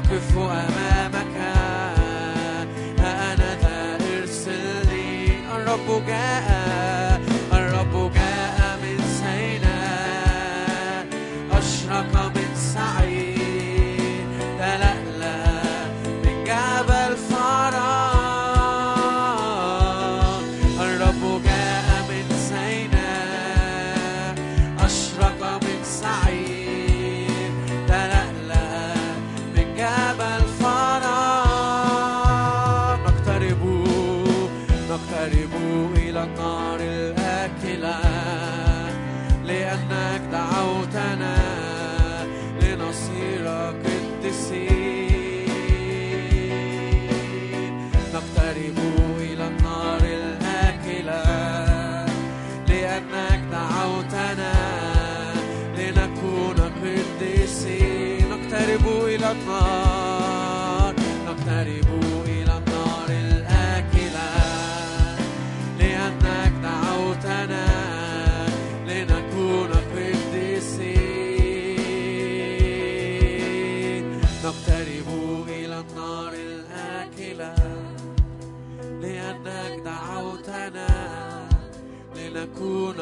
[0.00, 1.36] أقف أمامك.
[2.98, 6.59] أنا ذا ارسلني الرب جاء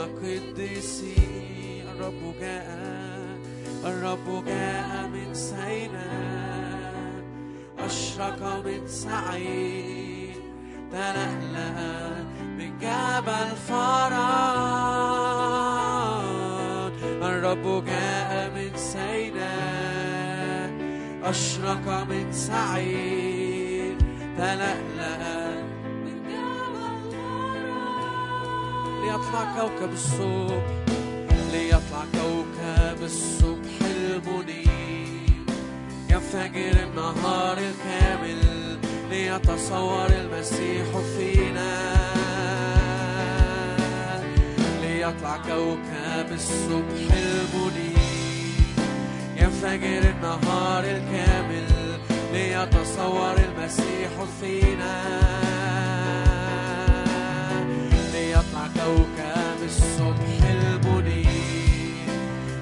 [0.05, 2.69] قديسين الرب جاء
[3.85, 7.23] الرب جاء من سيناء
[7.79, 10.37] أشرق من سعيد
[10.93, 12.25] تلألأ
[12.59, 13.57] من جبل
[15.19, 16.93] فرات
[17.23, 20.70] الرب جاء من سيناء
[21.25, 23.99] أشرق من سعيد
[24.39, 24.98] تلألأ
[29.09, 30.62] ليطلع كوكب الصبح
[31.52, 34.68] ليطلع كوكب الصبح المنير
[36.10, 38.43] ينفجر النهار الكامل
[39.10, 40.86] ليتصور المسيح
[41.16, 41.94] فينا.
[44.82, 47.98] ليطلع كوكب الصبح المنير
[49.36, 51.68] ينفجر النهار الكامل
[52.32, 54.10] ليتصور المسيح
[54.40, 55.57] فينا.
[58.78, 62.09] كوكب الصبح المنير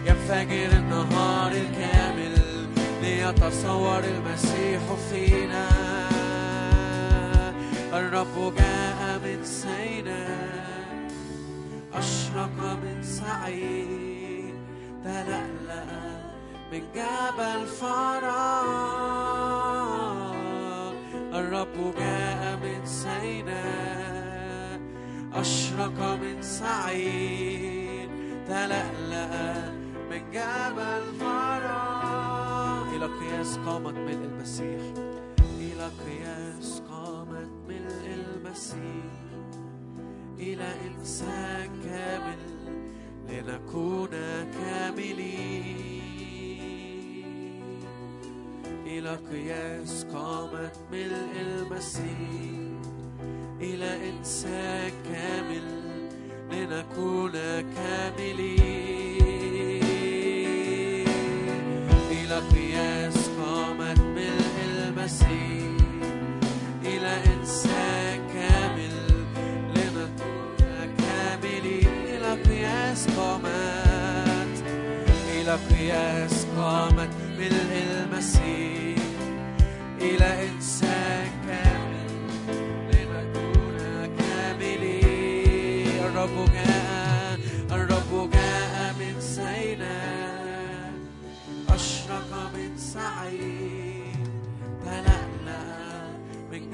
[0.06, 2.34] ينفجر النهار الكامل
[3.02, 4.80] ليتصور المسيح
[5.10, 5.68] فينا.
[7.92, 11.10] الرب جاء من سيناء
[11.94, 14.54] أشرق من سعيد
[15.04, 15.84] تلألأ
[16.72, 18.26] من جبل فرح
[21.34, 24.25] الرب جاء من سيناء
[25.36, 28.10] أشرق من سعيد
[28.48, 29.70] تلألأ
[30.10, 34.82] من جبل فرح إلى قياس قامت ملء المسيح.
[35.60, 39.12] إلى قياس قامت ملء المسيح.
[40.38, 42.38] إلى إنسان كامل
[43.28, 44.10] لنكون
[44.60, 45.76] كاملين.
[48.86, 52.75] إلى قياس قامت ملء المسيح.
[53.60, 55.66] إلى إنسان كامل
[56.52, 57.32] لنكون
[57.76, 58.76] كاملين.
[62.10, 65.76] إلى قياس قامت ملء المسيح
[66.84, 68.96] إلى إنسان كامل
[69.76, 71.94] لنكون كاملين.
[72.06, 74.56] إلى قياس قامت
[75.32, 79.02] إلى قياس قامت ملء المسيح
[80.00, 80.85] إلى إنسان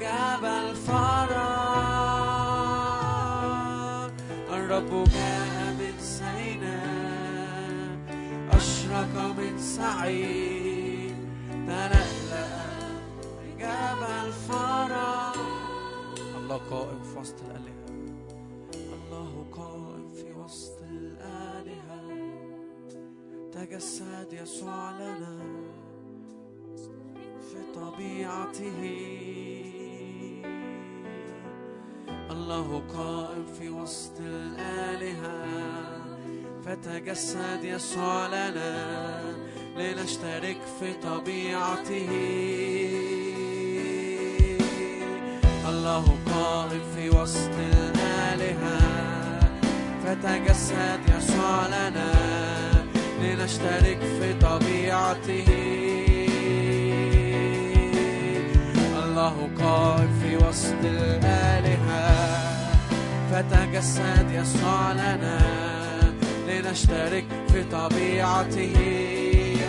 [0.03, 1.43] جبل فرح
[4.53, 7.71] الرب جاء من سيناء
[8.51, 11.15] أشرق من سعيد
[11.67, 12.47] تلألأ
[13.39, 15.33] من جبل فرح
[16.37, 17.89] الله قائم في وسط الآلهة
[18.93, 22.03] الله قائم في وسط الآلهة
[23.51, 25.37] تجسد يسوع لنا
[27.51, 28.81] في طبيعته
[32.31, 35.45] الله قائم في وسط الآلهة
[36.65, 39.21] فتجسد يسوع لنا
[39.77, 42.09] لنشترك في طبيعته.
[45.69, 48.79] الله قائم في وسط الآلهة
[50.05, 52.13] فتجسد يسوع لنا
[53.21, 56.12] لنشترك في طبيعته.
[59.23, 62.09] الله قائم في وسط الآلهة
[63.31, 65.39] فتجسد يسوع لنا
[66.47, 68.75] لنشترك في طبيعته.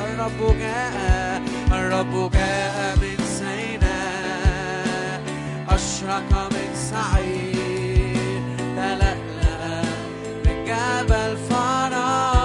[0.05, 5.23] الرب جاء الرب جاء من سيناء
[5.69, 8.43] أشرق من سعيد
[8.77, 9.83] تلألأ
[10.45, 12.44] من جبل فرح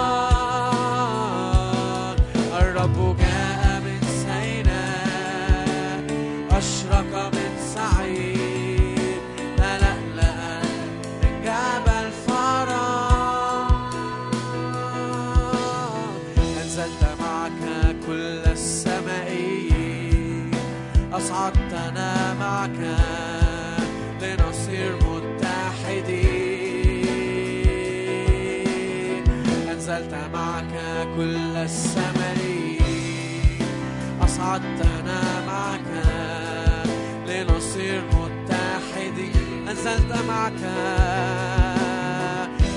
[39.80, 40.62] أنزلت معك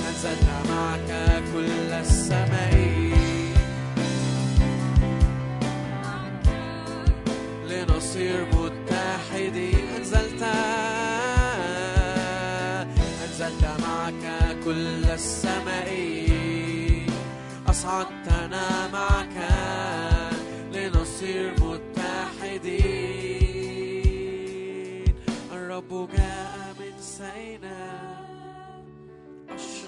[0.08, 1.12] أنزلت معك
[1.54, 3.54] كل السمائيين
[7.68, 9.86] لنصير متحدين.
[9.98, 10.44] أنزلت
[13.24, 14.24] أنزلت معك
[14.66, 16.64] كل السمائيين
[17.70, 19.13] أصعدتنا معك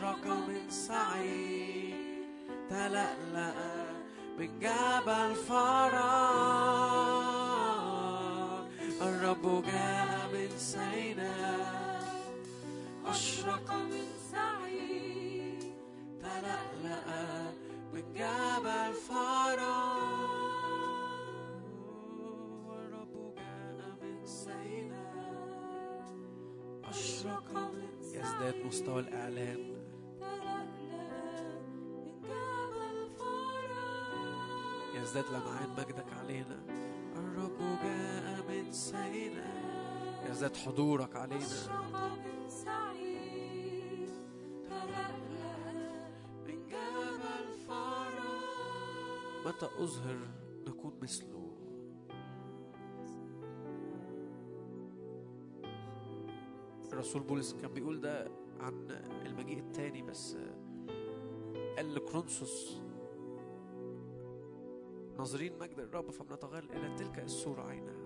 [0.06, 1.96] أشرق من سعيد.
[2.70, 3.54] تلألأ
[4.38, 5.96] من جبل فرح
[9.02, 12.06] الرب جاء من سيناء.
[13.06, 15.74] أشرق من سعيد.
[16.22, 17.52] تلألأ
[17.94, 19.60] من جبل فرح
[22.78, 26.06] الرب جاء من سيناء.
[26.90, 29.75] أشرق من يزداد مستوى الإعلان
[34.96, 36.66] يزداد لمعان مجدك علينا.
[37.16, 41.86] الرب جاء من سيناء يزداد حضورك علينا.
[49.46, 50.18] متى أظهر
[50.68, 51.52] نكون مثله؟
[56.94, 58.28] الرسول بولس كان بيقول ده
[58.60, 58.88] عن
[59.26, 60.38] المجيء التاني بس
[61.78, 62.82] قال لكرونسوس
[65.18, 68.06] ناظرين مجد الرب فبنتغير إلى تلك الصورة عينها.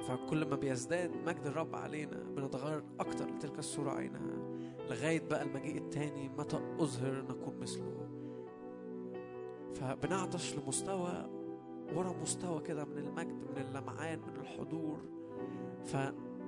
[0.00, 4.36] فكل ما بيزداد مجد الرب علينا بنتغير أكتر لتلك الصورة عينها
[4.90, 8.08] لغاية بقى المجيء التاني متى أظهر نكون مثله.
[9.74, 11.30] فبنعطش لمستوى
[11.94, 15.00] ورا مستوى كده من المجد من اللمعان من الحضور.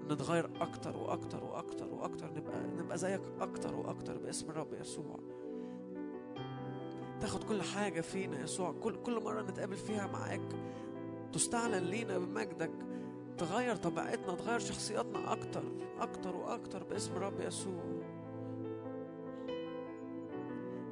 [0.03, 2.31] فنتغير أكتر وأكتر وأكتر وأكتر.
[2.37, 5.19] نبقى نبقى زيك أكتر وأكتر باسم الرب يسوع.
[7.21, 8.73] تاخد كل حاجة فينا يسوع.
[8.73, 10.43] كل كل مرة نتقابل فيها معاك
[11.33, 12.73] تستعلن لينا بمجدك.
[13.39, 15.63] تغير طبيعتنا تغير شخصياتنا أكتر
[16.01, 17.83] أكتر وأكتر باسم الرب يسوع.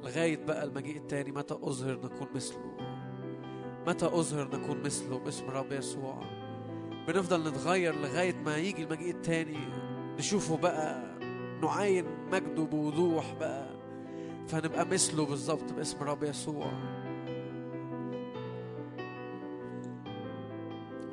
[0.03, 2.77] لغاية بقى المجيء التاني متى أظهر نكون مثله؟
[3.87, 6.36] متى أظهر نكون مثله باسم الرب يسوع؟
[7.07, 9.57] بنفضل نتغير لغاية ما يجي المجيء التاني
[10.19, 11.17] نشوفه بقى
[11.61, 13.67] نعاين مجده بوضوح بقى
[14.47, 16.71] فنبقى مثله بالظبط باسم الرب يسوع.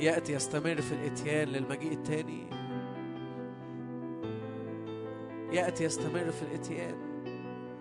[0.00, 2.46] يأتي يستمر في الإتيان للمجيء التاني.
[5.52, 6.94] يأتي يستمر في الإتيان.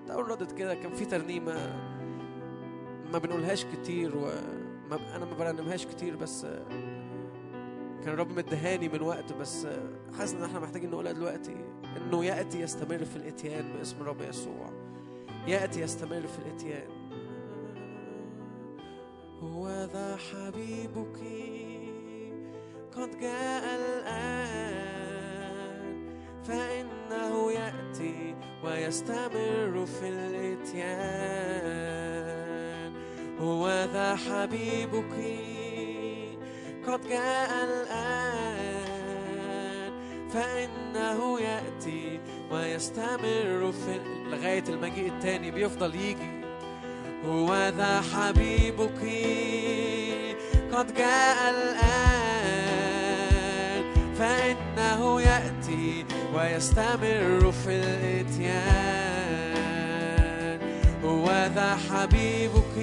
[0.08, 1.54] تقول ردت كده كان في ترنيمة
[3.12, 6.46] ما بنقولهاش كتير وما أنا ما برنمهاش كتير بس
[8.06, 9.68] كان الرب مدهاني من وقت بس
[10.18, 11.56] حاسس إن إحنا محتاجين نقولها دلوقتي
[11.98, 14.70] إنه يأتي يستمر في الإتيان باسم الرب يسوع.
[15.48, 16.90] يأتي يستمر في الإتيان.
[19.42, 21.20] هو ذا حبيبك
[22.96, 25.14] قد جاء الآن
[26.44, 28.36] فإنه يأتي
[28.66, 30.94] ويستمر في الإتيان.
[33.40, 35.53] هو ذا حبيبك.
[36.88, 38.74] قد جاء الآن
[40.34, 42.20] فإنه يأتي
[42.52, 46.44] ويستمر في لغاية المجيء التاني بيفضل يجي.
[47.26, 49.02] هو ذا حبيبك
[50.74, 52.64] قد جاء الآن
[54.16, 56.06] فإنه يأتي
[56.36, 59.04] ويستمر في الإتيان.
[61.04, 62.76] هو ذا حبيبك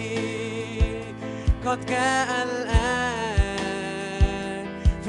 [1.66, 3.19] قد جاء الآن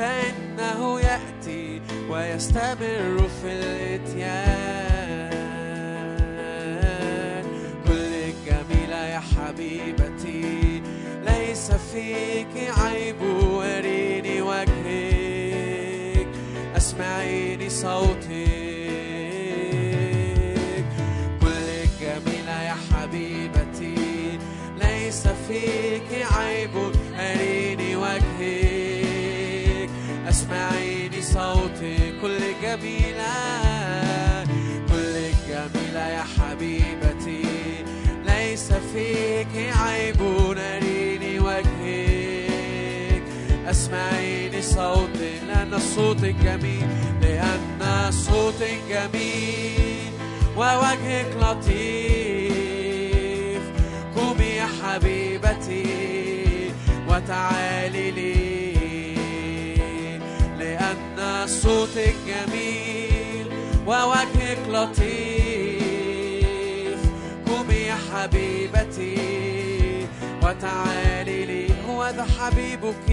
[0.02, 5.32] فإنه يأتي ويستمر في الإتيان.
[7.88, 8.14] كل
[8.46, 10.82] جميلة يا حبيبتي
[11.26, 16.28] ليس فيك عيب وريني وجهك
[16.78, 18.22] أسمعيني صوتك.
[21.42, 21.68] كل
[22.02, 24.40] جميلة يا حبيبتي
[24.78, 26.01] ليس فيك
[32.62, 34.46] صوتك كل جميلة
[34.90, 35.16] كل
[35.50, 37.46] جميلة يا حبيبتي.
[38.26, 43.24] ليس فيك عيب أريني وجهك.
[43.70, 46.88] أسمعيني صوتك لأن صوتك جميل
[47.22, 50.12] لأن صوتك جميل.
[50.58, 52.82] ووجهك لطيف.
[54.16, 55.86] قومي يا حبيبتي
[57.10, 58.51] وتعالي لي.
[61.52, 63.48] صوتك جميل
[63.88, 65.82] ووجهك لطيف.
[67.48, 69.18] قومي يا حبيبتي
[70.44, 71.68] وتعالي لي.
[71.88, 73.10] هو ذا حبيبك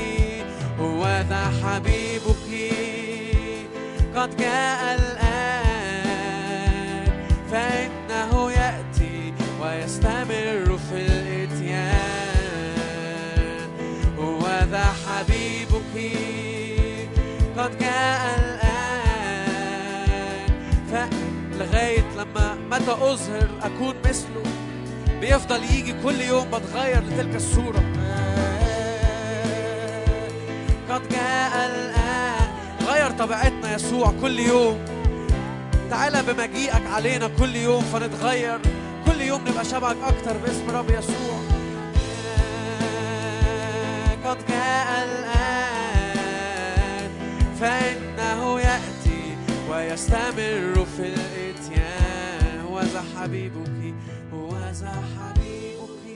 [0.81, 2.49] هو ذا حبيبك.
[4.17, 6.29] قد جاء الآن
[7.51, 9.33] فإنه يأتي
[9.63, 11.99] ويستمر في الإتيان.
[14.19, 15.95] هو ذا حبيبك.
[17.59, 18.69] قد جاء الآن.
[20.91, 24.43] فلغاية لما متى أظهر أكون مثله؟
[25.21, 27.83] بيفضل يجي كل يوم بتغير لتلك الصورة.
[30.91, 32.49] قد جاء الآن.
[32.89, 34.85] غير طبيعتنا يسوع كل يوم.
[35.91, 38.61] تعالى بمجيئك علينا كل يوم فنتغير.
[39.07, 41.41] كل يوم نبقى شبهك أكتر باسم رب يسوع.
[44.25, 45.68] قد جاء الآن.
[47.61, 49.37] فإنه يأتي
[49.71, 52.61] ويستمر في الإتيان.
[52.61, 53.95] هو ذا حبيبك
[54.33, 56.07] هو ذا حبيبك.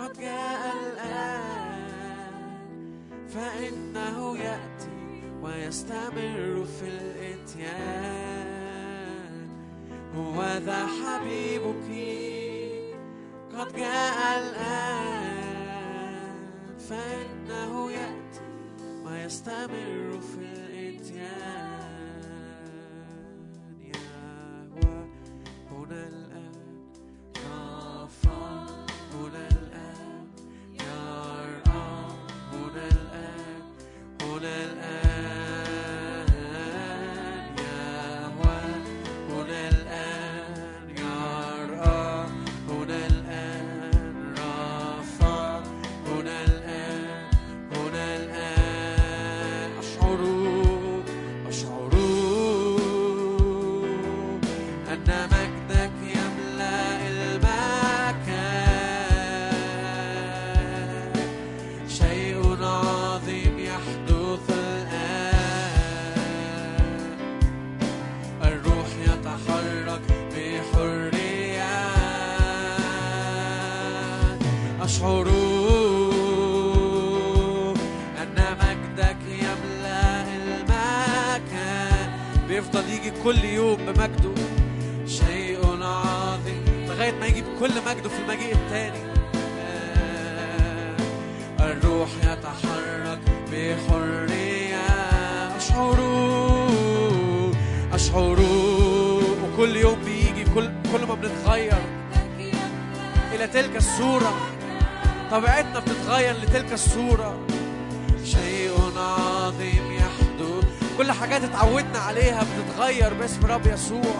[0.00, 2.46] قد جاء الآن.
[3.28, 8.16] فإنه يأتي ويستمر في الإتيان.
[10.16, 11.88] هو ذا حبيبك
[13.58, 15.86] قد جاء الآن.
[16.88, 18.25] فإنه يأتي
[19.06, 20.66] ويستمر في الإتيان
[20.96, 21.86] الفتيان
[23.80, 25.06] يهوى
[25.70, 26.52] هنا الآن
[27.50, 28.55] رافع
[74.96, 75.28] أشعر
[78.22, 82.10] أن مجدك يملأ المكان.
[82.48, 84.34] بيفضل يجي كل يوم بمجده.
[85.06, 86.64] شيء عظيم.
[86.88, 88.98] لغاية ما يجي بكل مجده في المجيء التاني.
[91.60, 93.20] الروح يتحرك
[93.52, 94.86] بحرية.
[95.56, 95.98] أشعر
[97.92, 98.40] أشعر
[99.44, 101.82] وكل يوم بيجي كل كل ما بنتغير.
[103.34, 104.55] إلى تلك الصورة.
[105.30, 107.38] طبيعتنا بتتغير لتلك الصورة.
[108.24, 110.64] شيء عظيم يحدث.
[110.98, 114.16] كل حاجات اتعودنا عليها بتتغير باسم رب يسوع.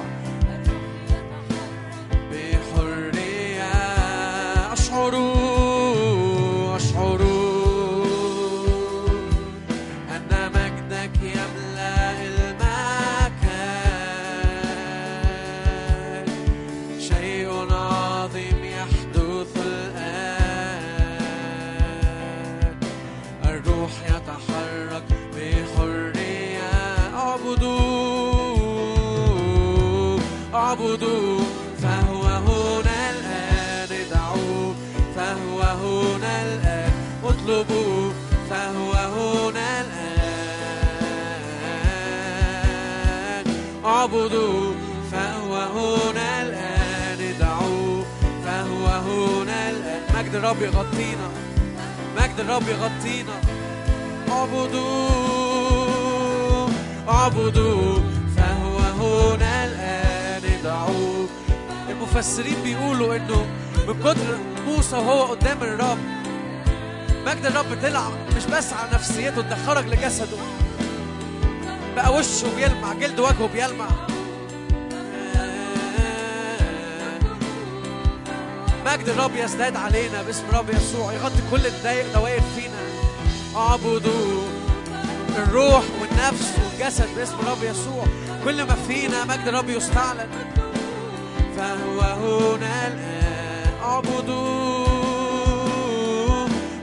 [2.33, 3.73] بحرية
[4.73, 5.15] أشعر
[44.07, 44.73] اعبدوا
[45.13, 48.05] فهو هنا الآن ادعوا
[48.45, 50.01] فهو هنا الآن.
[50.19, 51.29] مجد الرب يغطينا
[52.17, 53.41] مجد الرب يغطينا.
[54.29, 55.09] اعبدوا
[57.09, 57.99] اعبدوا
[58.37, 61.27] فهو هنا الآن ادعوا
[61.91, 63.47] المفسرين بيقولوا إنه
[63.89, 64.39] من كتر
[64.69, 65.99] موسى وهو قدام الرب
[67.27, 70.39] مجد الرب طلع مش بس على نفسيته ده خرج لجسده.
[71.97, 73.89] بقى وشه بيلمع جلد وجهه بيلمع.
[78.87, 81.61] مجد الرب يزداد علينا باسم رب يسوع يغطي كل
[82.15, 82.83] دوائر فينا.
[83.57, 84.43] اعبدوا
[85.37, 88.05] الروح والنفس والجسد باسم رب يسوع.
[88.45, 90.29] كل ما فينا مجد الرب يستعلن.
[91.57, 93.73] فهو هنا الآن.
[93.83, 94.87] اعبدوا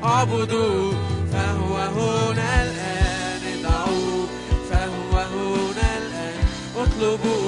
[0.03, 0.93] اعبدوا
[1.33, 2.72] فهو هنا الآن.
[7.03, 7.42] Lulu.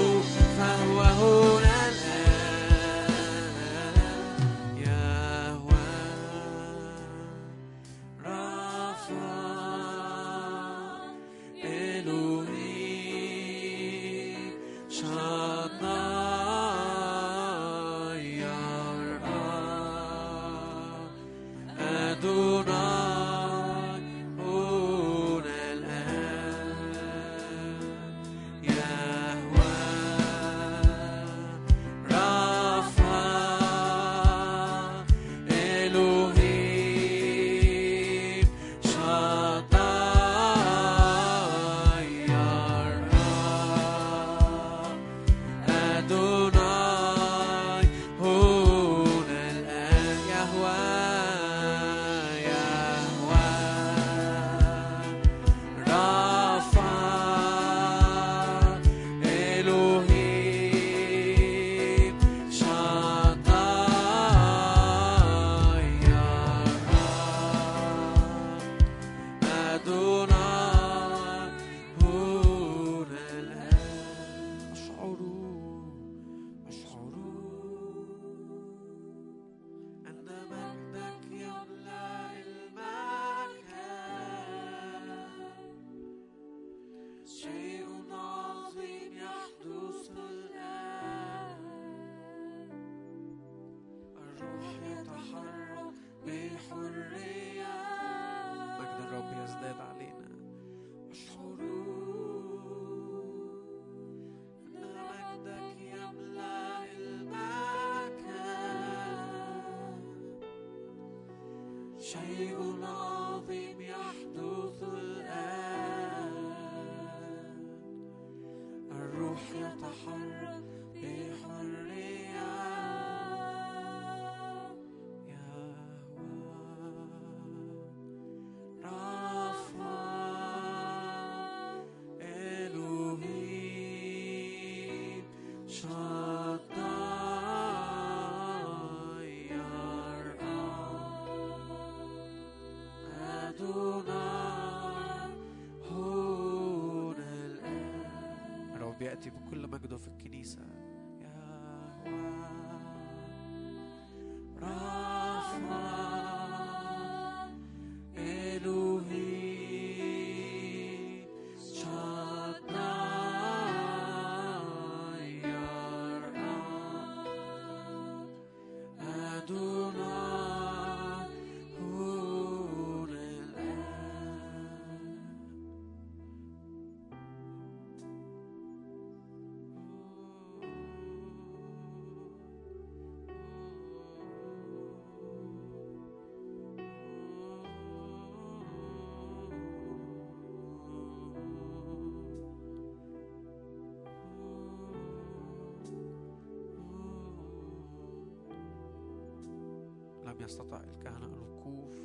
[200.56, 202.02] لم يستطع الكهنة الوقوف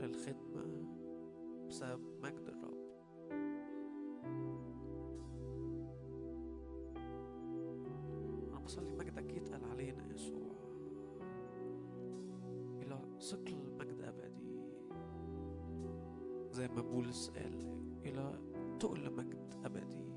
[0.00, 0.86] للخدمة
[1.68, 2.74] بسبب مجد الرب.
[8.50, 10.52] أنا بصلي مجدك يتقل علينا يسوع.
[12.82, 14.60] إلى ثقل مجد أبدي.
[16.50, 17.54] زي ما بولس قال
[18.04, 18.38] إلى
[18.80, 20.13] تقل مجد أبدي.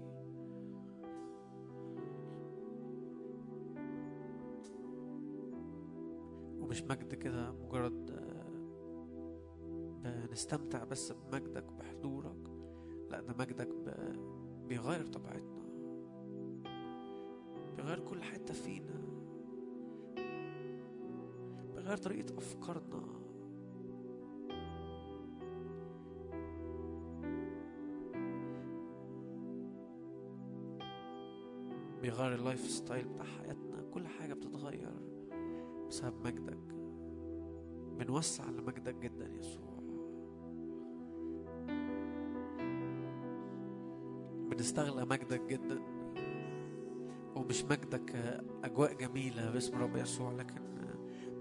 [6.68, 8.12] ومش مجد كده مجرد
[10.06, 12.50] آه، بنستمتع بس بمجدك بحضورك.
[13.10, 13.70] لا ده مجدك
[14.68, 15.68] بيغير طبيعتنا.
[17.76, 19.02] بيغير كل حتة فينا.
[21.76, 23.04] بيغير طريقة أفكارنا.
[32.02, 33.82] بيغير ال lifestyle بتاع حياتنا.
[33.92, 35.17] كل حاجة بتتغير.
[35.90, 36.58] بسبب مجدك.
[38.00, 39.78] بنوسع لمجدك جدا يا يسوع.
[44.50, 45.82] بنستغلى مجدك جدا.
[47.36, 48.16] ومش مجدك
[48.64, 50.62] أجواء جميلة باسم رب يسوع لكن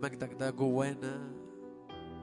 [0.02, 1.32] مجدك ده جوانا.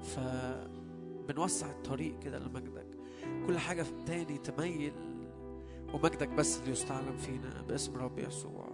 [0.03, 2.87] فبنوسع الطريق كده لمجدك.
[3.47, 4.93] كل حاجة تاني تميل
[5.93, 8.72] ومجدك بس اللي يستعلم فينا باسم رب يسوع.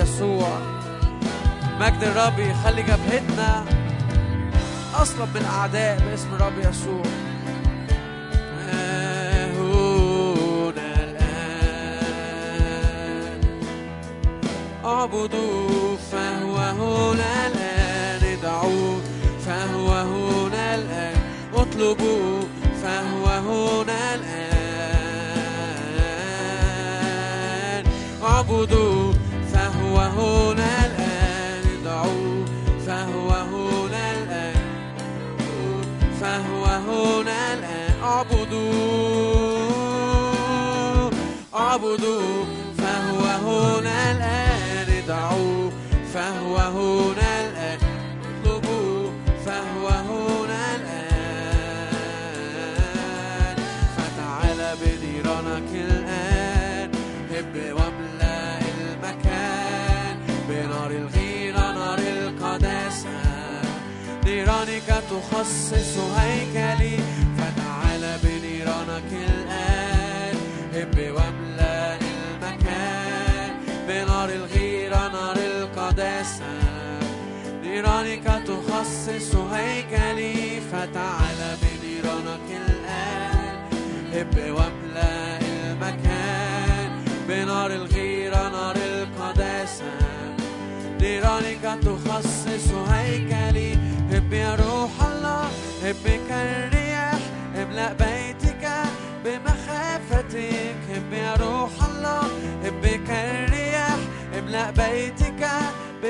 [0.00, 0.58] يسوع.
[1.80, 2.69] مجد الرب يخلي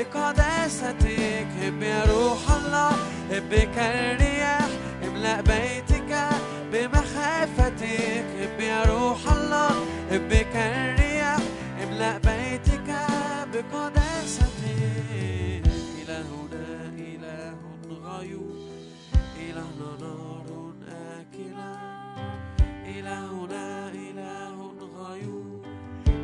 [0.01, 1.05] بقداستك
[1.61, 2.91] هب يا روح الله
[3.31, 4.69] هب كالرياح
[5.03, 6.11] املأ بيتك
[6.73, 9.69] بمخافتك هب يا روح الله
[10.11, 11.39] هب كالرياح
[11.83, 12.89] املأ بيتك
[13.53, 14.61] بقداستك
[16.01, 17.57] إلهنا إله
[18.05, 18.57] غيور
[19.37, 20.73] إلهنا نار
[21.19, 21.71] آكلة.
[22.85, 24.57] إلهنا إله
[24.97, 25.65] غيور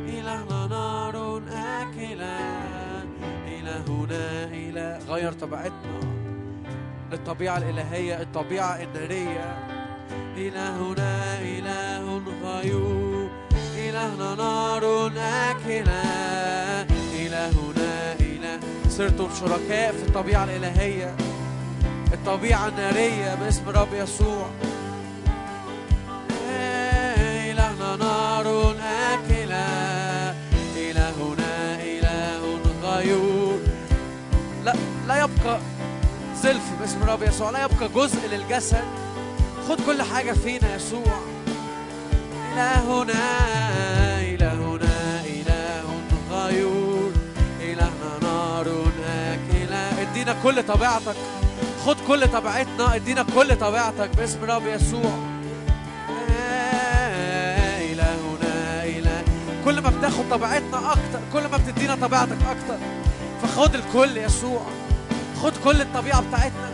[0.08, 2.57] إلهنا نار آكلة.
[4.08, 6.00] إلهنا إله غير طبيعتنا.
[7.12, 9.58] للطبيعة الإلهية الطبيعة النارية.
[10.36, 13.30] إلهنا إله غيور
[13.76, 15.06] إلهنا نار
[15.50, 16.02] آكلة.
[17.16, 18.60] إلهنا إله.
[18.88, 21.16] صرتم شركاء في الطبيعة الإلهية.
[22.12, 24.46] الطبيعة النارية باسم رب يسوع.
[34.68, 34.74] لا
[35.08, 35.60] لا يبقى
[36.42, 38.84] زلف باسم رب يسوع لا يبقى جزء للجسد.
[39.68, 41.20] خد كل حاجة فينا يسوع.
[42.52, 43.14] إلهنا
[44.20, 45.84] إلهنا إله
[46.30, 47.12] غيور.
[47.60, 48.66] إلهنا نار
[49.08, 51.16] آكلة إدينا كل طبيعتك.
[51.86, 55.18] خد كل طبيعتنا إدينا كل طبيعتك باسم رب يسوع.
[57.80, 59.22] إلهنا إله.
[59.64, 62.78] كل ما بتاخد طبيعتنا أكتر كل ما بتدينا طبيعتك أكتر.
[63.42, 64.62] فخد الكل يسوع.
[65.42, 66.72] خد كل الطبيعة بتاعتنا.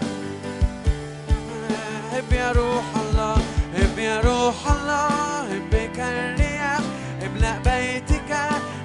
[2.12, 3.36] هب يا روح الله
[3.74, 6.80] هب يا روح الله هب كالرياح
[7.26, 8.38] املأ بيتك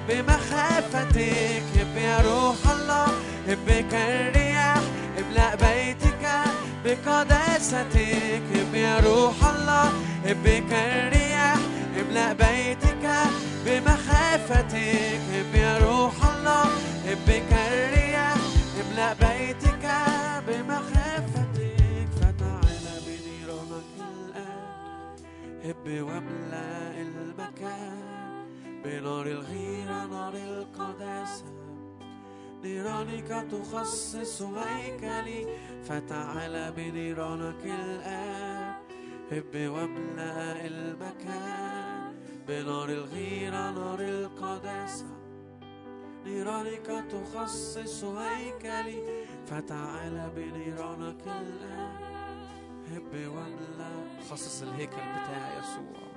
[0.08, 1.62] بمخافتك.
[1.76, 3.06] هب يا روح الله
[3.48, 4.80] هب كالرياح
[5.18, 6.28] املأ بيتك
[6.84, 7.96] بقداستك.
[8.54, 9.92] هب يا روح الله
[10.26, 11.29] هب كالرياح
[12.00, 13.04] املأ بيتك
[13.66, 14.74] بمخافتك
[15.32, 16.64] هب يا روح الله
[17.06, 18.36] هب كالرياح
[18.80, 19.84] املأ بيتك
[20.46, 21.50] بمخافتك.
[22.20, 25.16] فتعال بنيرانك الآن.
[25.64, 28.00] هب واملأ المكان.
[28.84, 31.44] بنار الغيرة نار القداسة
[32.62, 35.46] نيرانك تخصص هيكلي
[35.88, 38.72] فتعال بنيرانك الآن.
[39.32, 41.89] هب واملأ المكان.
[42.50, 45.06] بنار الغيرة نار القداسة.
[46.24, 51.96] نيرانك تخصص هيكلي فتعال بنيرانك الآن.
[52.90, 53.90] هب واملأ
[54.30, 56.10] خصص الهيكل بتاعي يسوع.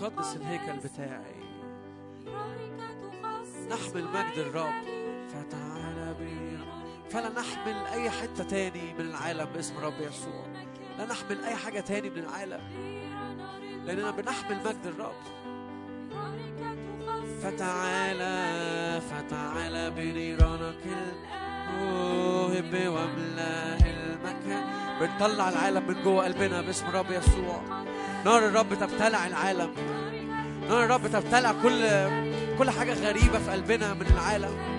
[0.00, 1.40] قدس الهيكل بتاعي.
[3.70, 4.84] نحمل مجد الرب.
[5.28, 6.58] فتعال بي
[7.10, 10.46] فلا نحمل أي حتة تاني من العالم باسم رب يسوع.
[10.98, 12.95] لا نحمل أي حاجة تاني من العالم.
[13.86, 15.22] لأننا بنحمل مجد الرب.
[17.42, 20.84] فتعالى فتعالى بنيرانك.
[22.56, 24.64] هب واملأ المكان
[25.00, 27.62] بنطلع العالم من جوه قلبنا باسم رب يسوع.
[28.24, 29.70] نار الرب تبتلع العالم.
[30.68, 31.86] نار الرب تبتلع كل
[32.58, 34.76] كل حاجة غريبة في قلبنا من العالم.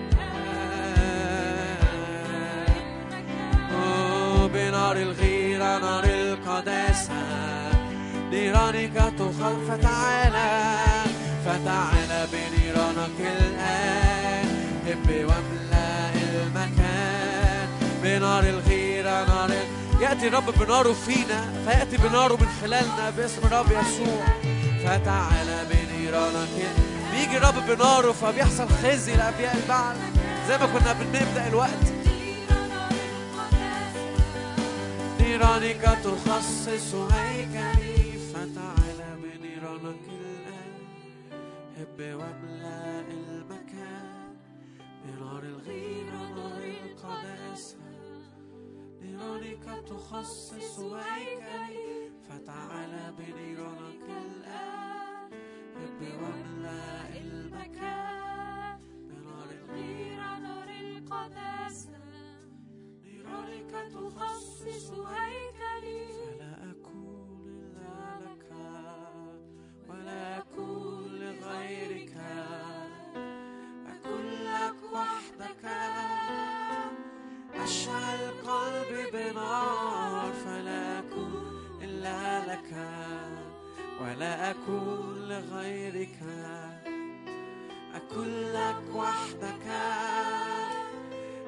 [4.54, 7.57] بنار الغيرة نار القداسة.
[8.30, 10.74] نيرانك تخل فتعالى
[11.44, 14.48] فتعالى بنيرانك الآن.
[14.86, 17.68] هب واملأ المكان
[18.02, 19.50] بنار الغيرة نار
[20.00, 24.24] يأتي الرب بناره فينا فيأتي بناره من خلالنا باسم الرب يسوع.
[24.84, 26.56] فتعالى بنيرانك
[27.12, 29.96] بيجي الرب بناره فبيحصل خزي لأنبياء البعل
[30.48, 31.84] زي ما كنا بنبدأ الوقت.
[35.20, 37.77] نيرانك تخصص هيكلي
[41.78, 44.36] هب واملأ المكان.
[45.04, 47.78] بنار الغيرة نار القداسة
[49.02, 55.30] نيرانك تخصص هيكلي فتعالى بنيرانك الآن.
[55.76, 58.80] هب واملأ المكان.
[59.08, 61.98] بنار الغيرة نار القداسة
[63.04, 66.06] نيرانك تخصص هيكلي
[66.38, 68.46] فلا أكون إلا لك
[69.88, 70.67] ولا أكون
[74.98, 75.64] وحدك.
[77.64, 81.44] أشعل قلبي بنار فلا أكون
[81.82, 82.70] إلا لك
[84.02, 86.18] ولا أكون لغيرك.
[87.94, 89.66] أكون لك وحدك.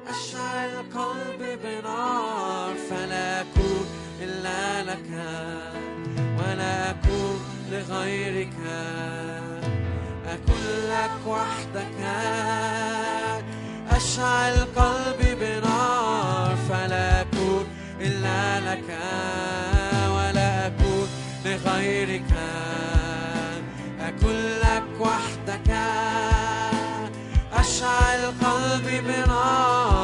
[0.07, 3.85] أشعل قلبي بنار فلا أكون
[4.21, 5.09] إلا لك
[6.39, 7.39] ولا أكون
[7.71, 8.57] لغيرك.
[10.33, 11.99] أكون لك وحدك.
[13.91, 17.65] أشعل قلبي بنار فلا أكون
[18.01, 18.89] إلا لك
[20.15, 21.07] ولا أكون
[21.45, 22.31] لغيرك.
[24.01, 25.69] أكون لك وحدك.
[27.53, 30.00] أشعل قلبي بنار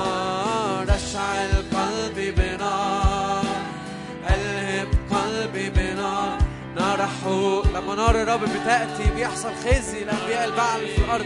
[7.08, 11.26] نار حوق لما نار الرب بتأتي بيحصل خزي لأنبياء البعل في الأرض.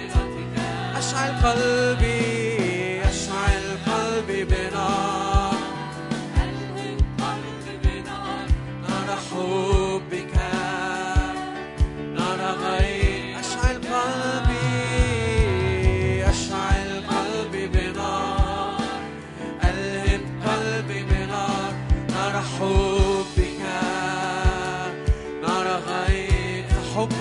[0.96, 5.56] أشعل قلبي أشعل قلبي بنار.
[6.38, 8.46] قلبي بنار.
[8.90, 10.11] نار حبك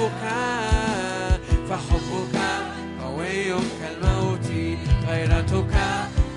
[0.00, 2.36] فحبك فحبك
[3.02, 4.48] قوي كالموت
[5.08, 5.74] غيرتك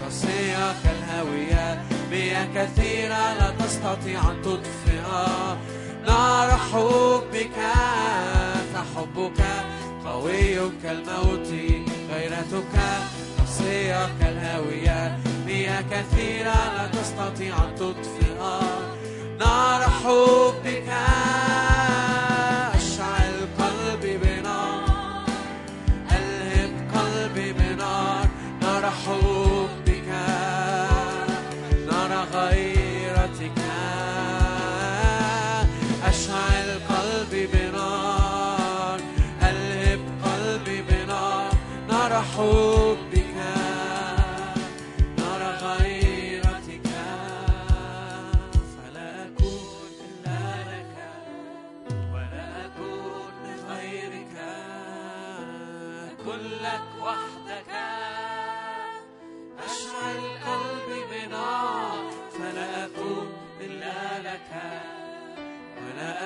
[0.04, 1.82] قاسية كالهاوية
[2.12, 5.58] مياه كثيرة لا تستطيع أن تطفئها
[6.08, 7.58] نار حبك
[8.74, 9.42] فحبك
[10.06, 11.48] قوي كالموت
[12.12, 12.76] غيرتك
[13.40, 18.60] قاسية كالهاوية مياه كثيرة لا تستطيع أن تطفئها
[19.40, 21.53] نار حبك.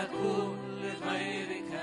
[0.04, 1.74] أكون لغيرك.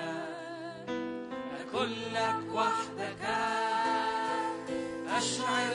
[1.60, 3.63] أكون لك وحدك.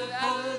[0.09, 0.58] أشعل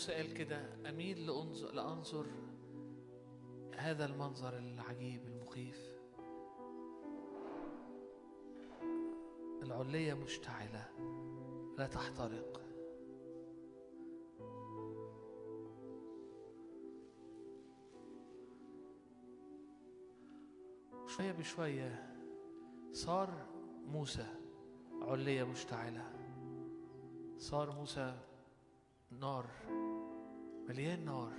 [0.00, 2.26] موسى قال كده أميل لأنظر, لأنظر
[3.76, 6.00] هذا المنظر العجيب المخيف.
[9.62, 10.88] العلية مشتعلة
[11.78, 12.60] لا تحترق.
[21.06, 22.16] شوية بشوية
[22.92, 23.46] صار
[23.86, 24.26] موسى
[25.02, 26.12] علية مشتعلة.
[27.38, 28.18] صار موسى
[29.10, 29.46] نار.
[30.70, 31.32] مليان نار.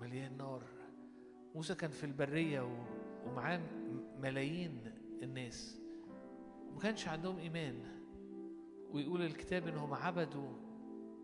[0.00, 0.62] مليان نار.
[1.54, 2.86] موسى كان في البرية
[3.26, 3.60] ومعاه
[4.20, 4.80] ملايين
[5.22, 5.80] الناس.
[6.70, 7.74] وما كانش عندهم إيمان.
[8.92, 10.52] ويقول الكتاب إنهم عبدوا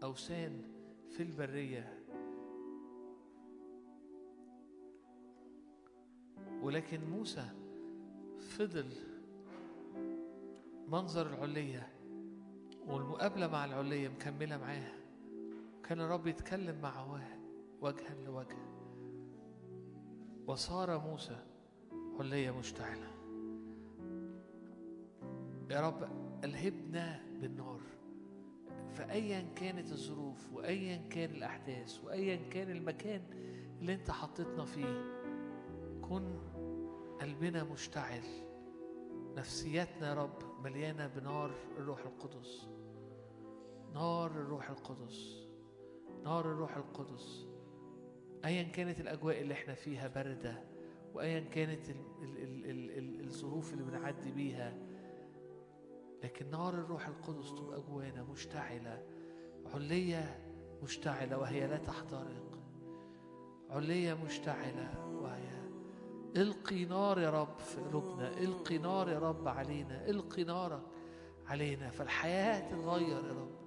[0.03, 0.63] أوثان
[1.11, 2.05] في البرية.
[6.63, 7.49] ولكن موسى
[8.39, 8.91] فضل
[10.89, 11.89] منظر العلية.
[12.87, 14.98] والمقابلة مع العلية مكملة معاها
[15.89, 17.21] كان الرب يتكلم معه
[17.81, 18.59] وجها لوجه.
[20.47, 21.45] وصار موسى
[22.19, 23.11] علية مشتعلة
[25.71, 26.09] يا رب
[26.45, 27.81] ألهبنا بالنار.
[28.91, 33.23] فأيا كانت الظروف وأيا كان الأحداث وأيا كان المكان
[33.81, 35.03] اللي أنت حطيتنا فيه
[36.03, 36.39] كن
[37.21, 38.23] قلبنا مشتعل.
[39.37, 42.69] نفسياتنا يا رب مليانة بنار الروح القدس.
[43.95, 45.48] نار الروح القدس.
[46.25, 47.47] نار الروح القدس.
[48.45, 50.63] ايا كانت الأجواء اللي إحنا فيها باردة
[51.15, 54.75] وايا كانت ال ال ال ال ال الظروف اللي بنعدي بيها
[56.25, 59.03] لكن نار الروح القدس تبقى جوانا مشتعلة
[59.75, 60.39] علية
[60.83, 62.59] مشتعلة وهي لا تحترق.
[63.71, 65.59] علية مشتعلة وهي
[66.37, 70.83] إلقي نار يا رب في قلوبنا إلقي نار يا رب علينا إلقي نارك
[71.47, 73.58] علينا فالحياة تتغير يا رب.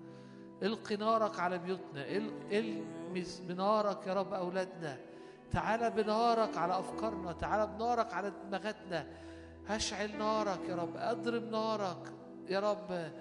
[0.64, 4.98] إلقي نارك على بيوتنا إل- إلمس بنارك يا رب أولادنا.
[5.52, 9.08] تعالى بنارك على أفكارنا تعالى بنارك على دماغاتنا.
[9.68, 12.14] هشعل نارك يا رب أضرب نارك
[12.50, 13.12] يا رب.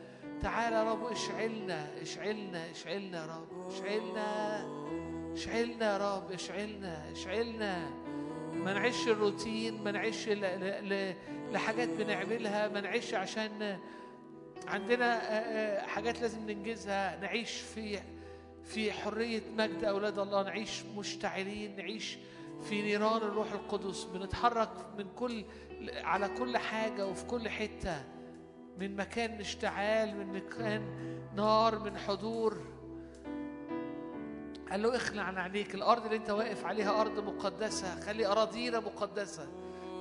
[0.42, 4.56] تعالى يا رب اشعلنا اشعلنا اشعلنا يا رب اشعلنا
[5.32, 7.90] اشعلنا يا رب اشعلنا اشعلنا.
[8.54, 10.28] ما نعيش الروتين ما نعيش
[11.52, 13.78] لحاجات بنعملها ما نعيش عشان
[14.66, 17.20] عندنا آه، آه، حاجات لازم ننجزها.
[17.20, 18.00] نعيش في
[18.64, 20.42] في حرية مجد أولاد الله.
[20.42, 21.76] نعيش مشتعلين.
[21.76, 22.18] نعيش
[22.62, 24.04] في نيران الروح القدس.
[24.04, 25.44] بنتحرك من كل
[25.96, 28.04] على كل حاجة وفي كل حتة.
[28.78, 30.82] من مكان اشتعال من مكان
[31.36, 32.60] نار من حضور.
[34.70, 38.00] قال له اخلع عن عينيك الأرض اللي أنت واقف عليها أرض مقدسة.
[38.00, 39.48] خلي أراضينا مقدسة.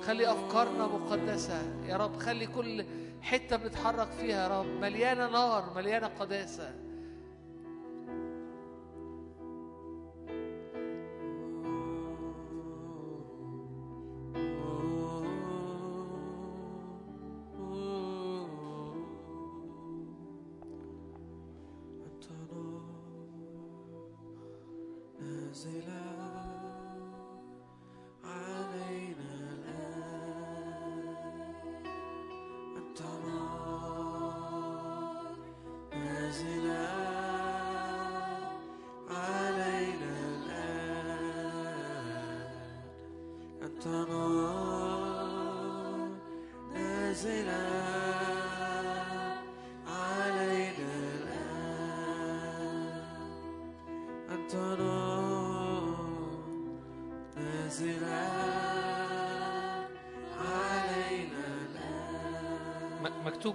[0.02, 1.62] خلي أفكارنا مقدسة.
[1.86, 2.84] يا رب خلي كل
[3.22, 4.66] حتة بنتحرك فيها يا رب.
[4.66, 6.74] مليانة نار مليانة قداسة.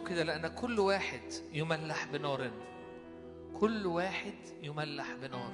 [0.09, 2.51] كده لأن كل واحد يملح بنار.
[3.59, 5.51] كل واحد يملح بنار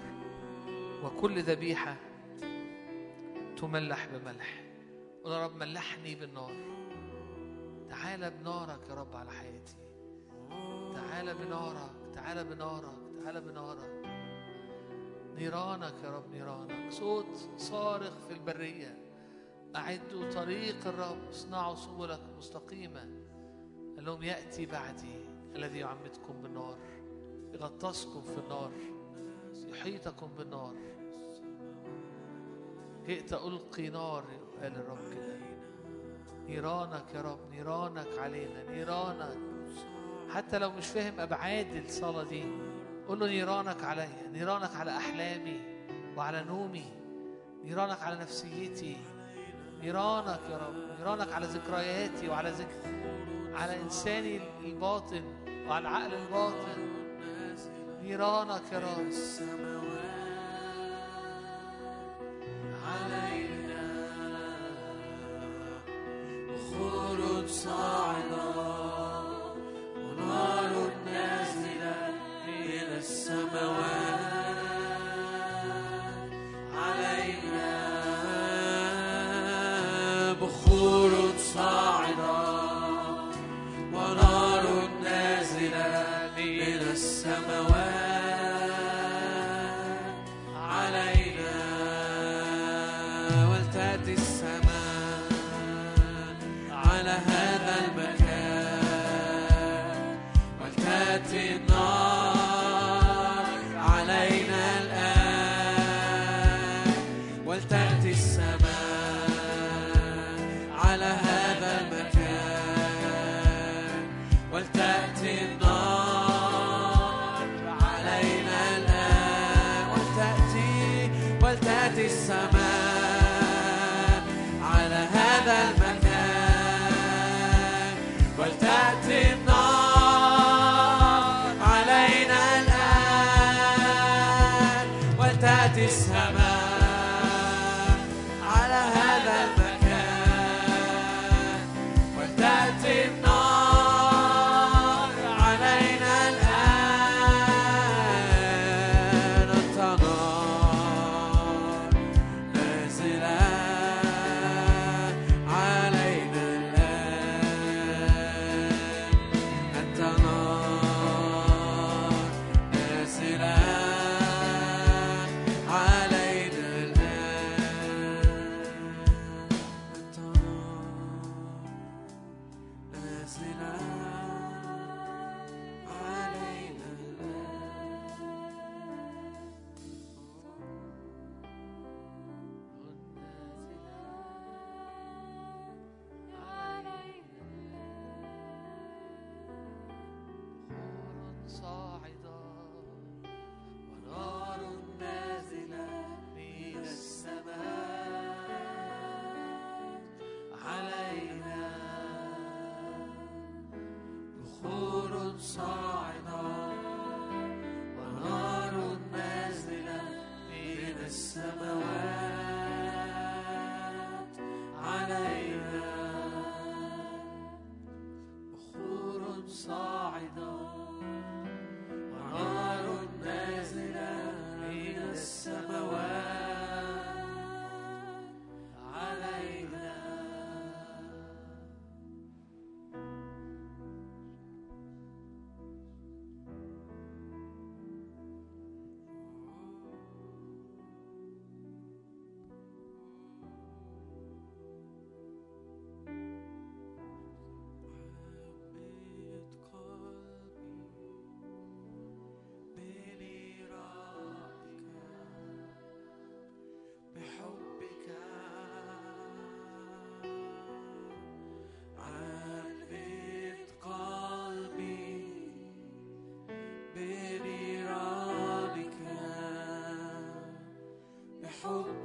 [1.03, 1.95] وكل ذبيحة
[3.57, 4.63] تملح بملح.
[5.23, 6.53] قول يا رب ملحني بالنار.
[7.89, 9.75] تعالى بنارك يا رب على حياتي.
[10.93, 14.01] تعالى بنارك تعالى بنارك تعالى بنارك.
[15.35, 16.91] نيرانك يا رب نيرانك.
[16.91, 18.97] صوت صارخ في البرية.
[19.75, 23.20] أعدوا طريق الرب اصنعوا سبلك مستقيمة
[24.01, 26.77] قال لهم يأتي بعدي الذي يعمدكم بالنار
[27.53, 28.71] يغطسكم في النار
[29.53, 30.73] يحيطكم بالنار.
[33.07, 34.23] جئت ألقي نار
[34.61, 35.13] قال الرب.
[35.13, 35.37] كده
[36.47, 39.37] نيرانك يا رب نيرانك علينا نيرانك.
[40.29, 42.43] حتى لو مش فاهم أبعاد الصلاة دي
[43.07, 45.59] قول له نيرانك عليا نيرانك على أحلامي
[46.17, 46.85] وعلى نومي.
[47.63, 48.97] نيرانك على نفسيتي.
[49.81, 53.01] نيرانك يا رب نيرانك على ذكرياتي وعلى ذكر.
[53.55, 55.23] على إنساني الباطن
[55.67, 56.91] وعلى العقل الباطن.
[58.03, 59.11] نيرانك يا رب.
[62.85, 63.81] علينا.
[66.71, 68.00] خلود صاعدة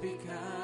[0.01, 0.56] because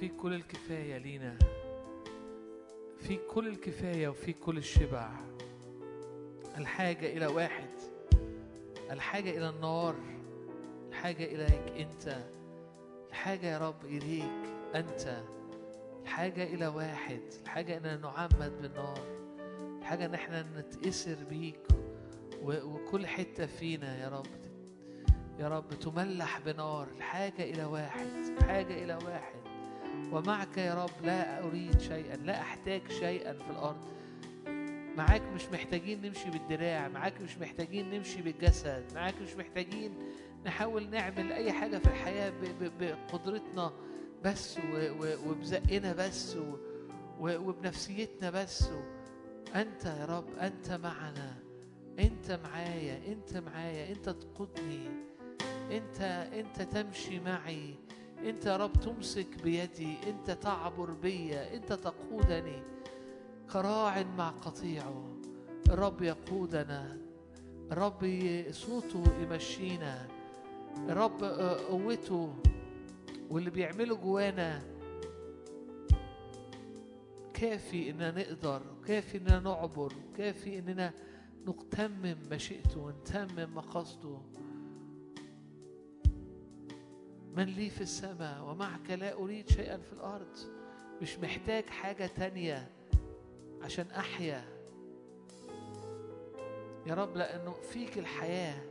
[0.00, 1.38] فيك كل الكفاية لينا.
[2.98, 5.10] فيك كل الكفاية وفيك كل الشبع.
[6.58, 7.70] الحاجة إلى واحد.
[8.90, 9.94] الحاجة إلى النار.
[10.88, 12.24] الحاجة إليك أنت.
[13.10, 14.32] الحاجة يا رب إليك
[14.74, 15.22] أنت.
[16.02, 17.22] الحاجة إلى واحد.
[17.42, 19.00] الحاجة إن نعمد بالنار.
[19.78, 21.60] الحاجة إن إحنا نتأثر بيك.
[22.42, 24.26] وكل حتة فينا يا رب.
[25.38, 26.88] يا رب تملح بنار.
[26.96, 28.06] الحاجة إلى واحد.
[28.38, 29.43] الحاجة إلى واحد.
[30.12, 33.84] ومعك يا رب لا أريد شيئا لا أحتاج شيئا في الأرض.
[34.96, 39.92] معاك مش محتاجين نمشي بالدراع معاك مش محتاجين نمشي بالجسد معاك مش محتاجين
[40.46, 42.32] نحاول نعمل أي حاجة في الحياة
[42.80, 43.72] بقدرتنا
[44.24, 44.58] بس
[45.26, 46.36] وبزقنا بس
[47.20, 48.68] وبنفسيتنا بس.
[49.54, 51.36] أنت يا رب أنت معنا.
[51.98, 54.88] أنت معايا أنت معايا أنت تقودني.
[55.70, 56.00] أنت
[56.32, 57.74] أنت تمشي معي.
[58.24, 62.62] أنت يا رب تمسك بيدي أنت تعبر بيا أنت تقودني.
[63.52, 65.16] كراع مع قطيعه
[65.70, 66.98] الرب يقودنا.
[67.72, 68.00] الرب
[68.50, 70.06] صوته يمشينا.
[70.88, 71.24] الرب
[71.68, 72.34] قوته
[73.30, 74.62] واللي بيعمله جوانا
[77.34, 80.92] كافي إننا نقدر كافي إننا نعبر كافي إننا
[81.48, 84.18] نتمم مشيئته ونتمم مقاصده
[87.36, 90.38] من لي في السماء ومعك لا أريد شيئا في الأرض.
[91.02, 92.70] مش محتاج حاجة تانية
[93.62, 94.44] عشان أحيا.
[96.86, 98.62] يا رب لأنه فيك الحياة.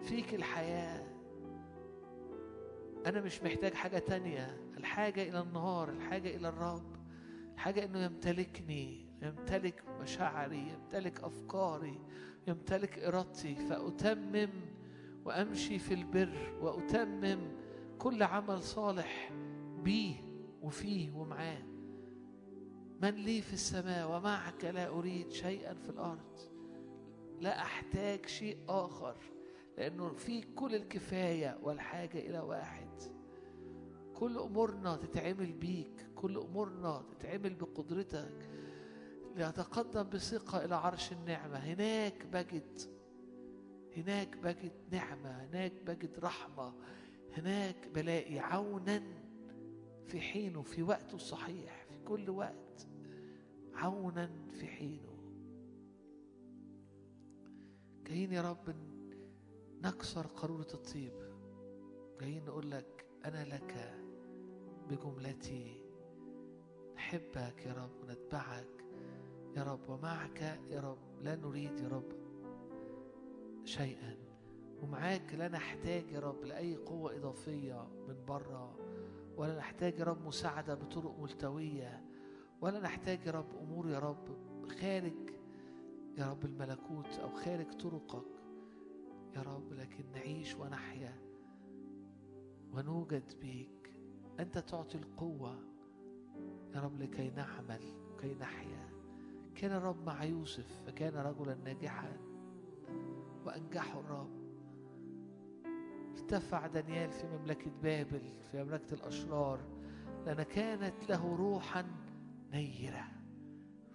[0.00, 1.06] فيك الحياة.
[3.06, 4.60] أنا مش محتاج حاجة تانية.
[4.76, 6.96] الحاجة إلى النهار الحاجة إلى الرب.
[7.54, 12.00] الحاجة إنه يمتلكني يمتلك مشاعري يمتلك أفكاري
[12.48, 13.54] يمتلك إرادتي.
[13.54, 14.50] فأتمم
[15.24, 17.40] وأمشي في البر وأتمم
[17.98, 19.32] كل عمل صالح
[19.82, 20.16] بيه
[20.62, 21.62] وفيه ومعاه.
[23.02, 26.38] من لي في السماء ومعك لا أريد شيئا في الأرض.
[27.40, 29.16] لا أحتاج شيء آخر
[29.78, 33.02] لأنه في كل الكفاية والحاجة إلى واحد.
[34.14, 38.50] كل أمورنا تتعمل بيك كل أمورنا تتعمل بقدرتك.
[39.36, 41.56] لأتقدم بثقة إلى عرش النعمة.
[41.56, 42.93] هناك بجد
[43.96, 46.72] هناك بجد نعمة هناك بجد رحمة
[47.36, 49.02] هناك بلاقي عونا
[50.06, 52.86] في حينه في وقته الصحيح في كل وقت
[53.74, 55.14] عونا في حينه.
[58.06, 58.74] جايين يا رب
[59.82, 61.12] نكسر قارورة الطيب.
[62.20, 63.94] جايين نقول لك أنا لك
[64.90, 65.80] بجملتي
[66.94, 68.84] نحبك يا رب ونتبعك
[69.56, 70.40] يا رب ومعك
[70.70, 72.23] يا رب لا نريد يا رب
[73.64, 74.16] شيئا.
[74.82, 78.78] ومعاك لا نحتاج يا رب لأي قوة إضافية من بره
[79.36, 82.04] ولا نحتاج يا رب مساعدة بطرق ملتوية
[82.60, 84.28] ولا نحتاج يا رب أمور يا رب
[84.80, 85.30] خارج
[86.18, 88.26] يا رب الملكوت أو خارج طرقك
[89.36, 91.14] يا رب لكن نعيش ونحيا
[92.72, 93.94] ونوجد بيك.
[94.40, 95.58] أنت تعطي القوة
[96.74, 97.80] يا رب لكي نعمل
[98.20, 98.88] كي نحيا.
[99.54, 102.16] كان الرب مع يوسف فكان رجلا ناجحا.
[103.46, 104.44] وأنجحه الرب.
[106.14, 109.60] ارتفع دانيال في مملكة بابل في مملكة الأشرار
[110.26, 111.84] لأن كانت له روحا
[112.52, 113.08] نيرة.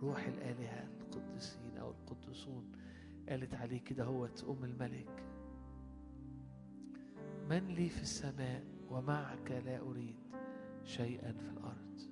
[0.01, 2.71] روح الآلهة القديسين أو القدسون
[3.29, 5.23] قالت عليه كده هو أم الملك.
[7.49, 10.15] من لي في السماء ومعك لا أريد
[10.83, 12.08] شيئا في الأرض.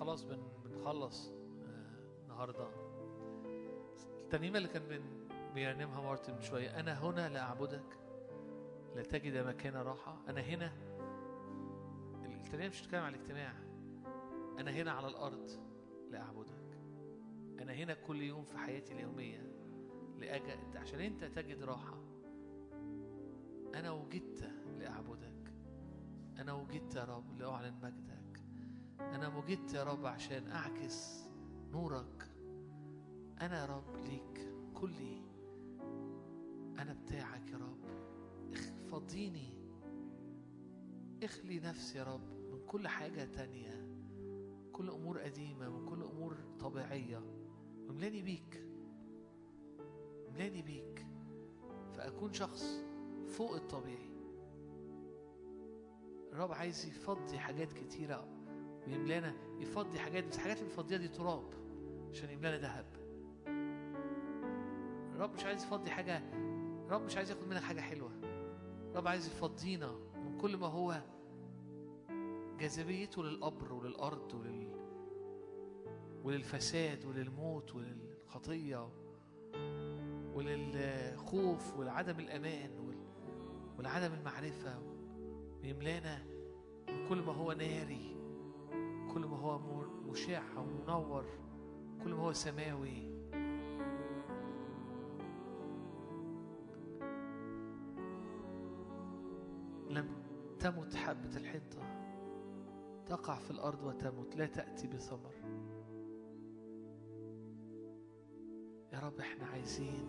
[0.00, 2.68] خلاص بن بنخلص آه، النهارده.
[4.20, 5.02] الترنيمه اللي كان بن
[5.54, 7.98] بيرنمها مارتن من شوية أنا هنا لاعبدك
[8.96, 10.16] لا تجد مكان راحة.
[10.28, 10.72] أنا هنا
[12.24, 13.52] الترنيمه مش بتتكلم عن الاجتماع.
[14.58, 15.50] أنا هنا على الأرض
[16.10, 16.78] لاعبدك
[17.60, 19.52] أنا هنا كل يوم في حياتي اليومية
[20.18, 21.98] لأجد عشان أنت تجد راحة.
[23.74, 25.52] أنا وجدت لاعبدك
[26.38, 28.09] أنا وجدت يا رب لأعلن مجدك.
[29.00, 31.24] أنا وجدت يا رب عشان أعكس
[31.72, 32.30] نورك.
[33.40, 35.22] أنا يا رب ليك كلي
[36.78, 37.80] أنا بتاعك يا رب.
[38.90, 39.54] فضيني.
[41.22, 42.20] إخلي نفسي يا رب
[42.52, 43.86] من كل حاجة تانية
[44.72, 47.22] كل أمور قديمة من كل أمور طبيعية.
[47.86, 48.64] واملاني بيك.
[50.28, 51.06] أملاني بيك.
[51.92, 52.84] فأكون شخص
[53.28, 54.10] فوق الطبيعي.
[56.32, 58.28] الرب عايز يفضي حاجات كتيرة
[58.86, 61.44] ويملانا يفضي حاجات بس الحاجات اللي بيفضيها دي تراب
[62.12, 62.86] عشان يملانا ذهب.
[65.14, 66.22] الرب مش عايز يفضي حاجة
[66.86, 68.10] الرب مش عايز ياخد منك حاجة حلوة.
[68.90, 71.02] الرب عايز يفضينا من كل ما هو
[72.58, 74.70] جاذبيته للقبر وللأرض ولل
[76.24, 78.88] وللفساد وللموت وللخطية
[80.34, 82.70] وللخوف ولعدم الأمان
[83.78, 84.82] ولعدم المعرفة.
[85.62, 86.24] ويملانا
[86.88, 88.09] من كل ما هو ناري.
[89.14, 89.58] كل ما هو
[90.10, 91.24] مشع ومنور
[92.04, 93.10] كل ما هو سماوي.
[99.90, 100.08] لم
[100.58, 101.90] تمت حبة الحنطة
[103.06, 105.34] تقع في الأرض وتمت لا تأتي بثمر.
[108.92, 110.06] يا رب إحنا عايزين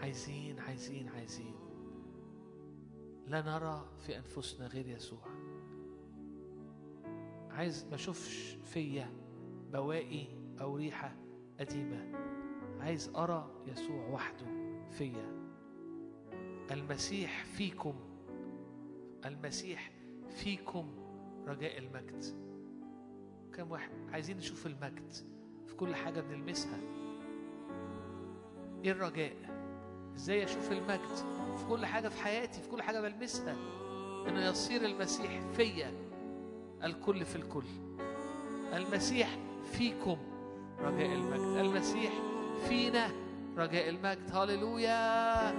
[0.00, 1.54] عايزين عايزين عايزين.
[3.26, 5.43] لا نرى في أنفسنا غير يسوع.
[7.54, 9.10] عايز ما أشوفش فيا
[9.72, 10.26] بواقي
[10.60, 11.16] أو ريحة
[11.60, 12.12] قديمة.
[12.80, 14.46] عايز أرى يسوع وحده
[14.90, 15.44] فيا.
[16.70, 17.94] المسيح فيكم.
[19.24, 19.90] المسيح
[20.28, 20.86] فيكم
[21.46, 22.24] رجاء المجد.
[23.54, 25.12] كم واحد عايزين نشوف المجد
[25.66, 26.78] في كل حاجة بنلمسها.
[28.84, 29.36] إيه الرجاء؟
[30.14, 31.14] إزاي أشوف المجد
[31.56, 33.56] في كل حاجة في حياتي في كل حاجة بلمسها؟
[34.28, 36.03] إنه يصير المسيح فيا.
[36.84, 37.64] الكل في الكل.
[38.72, 39.28] المسيح
[39.72, 40.16] فيكم
[40.80, 41.58] رجاء المجد.
[41.58, 42.12] المسيح
[42.68, 43.08] فينا
[43.56, 44.36] رجاء المجد.
[44.36, 45.50] هللويا.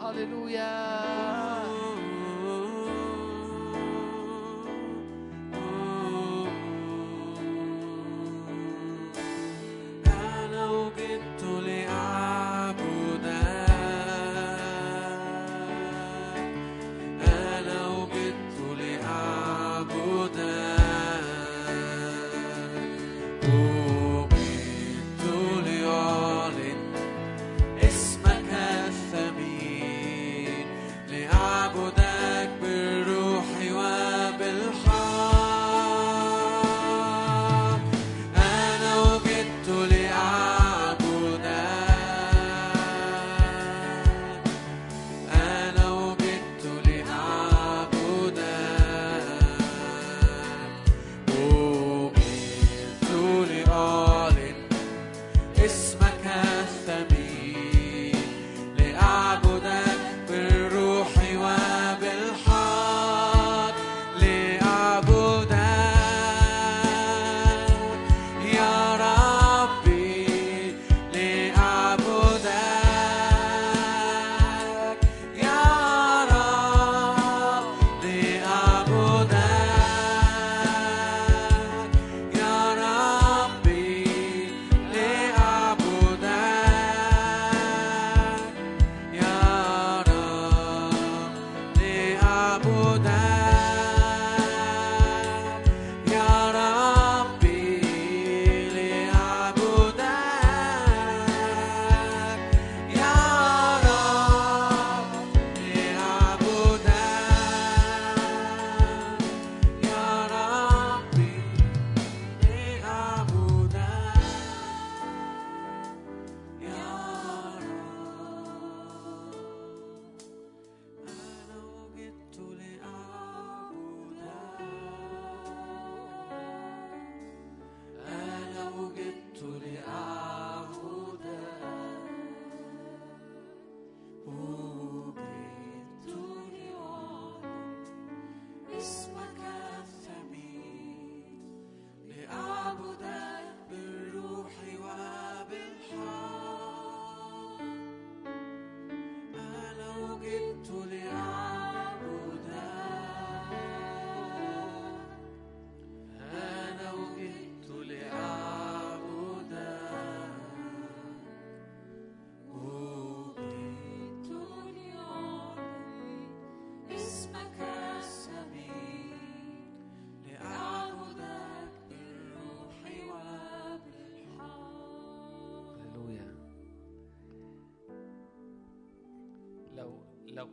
[0.00, 1.43] هللويا.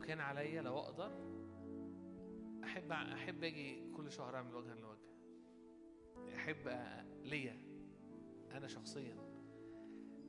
[0.02, 1.12] كان عليا لو أقدر
[2.64, 5.12] أحب أحب أجي كل شهر أعمل وجها لوجه.
[6.36, 6.68] أحب
[7.22, 7.52] ليا
[8.50, 9.14] أنا شخصيا.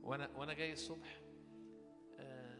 [0.02, 1.20] وأنا وأنا جاي الصبح
[2.18, 2.58] آه،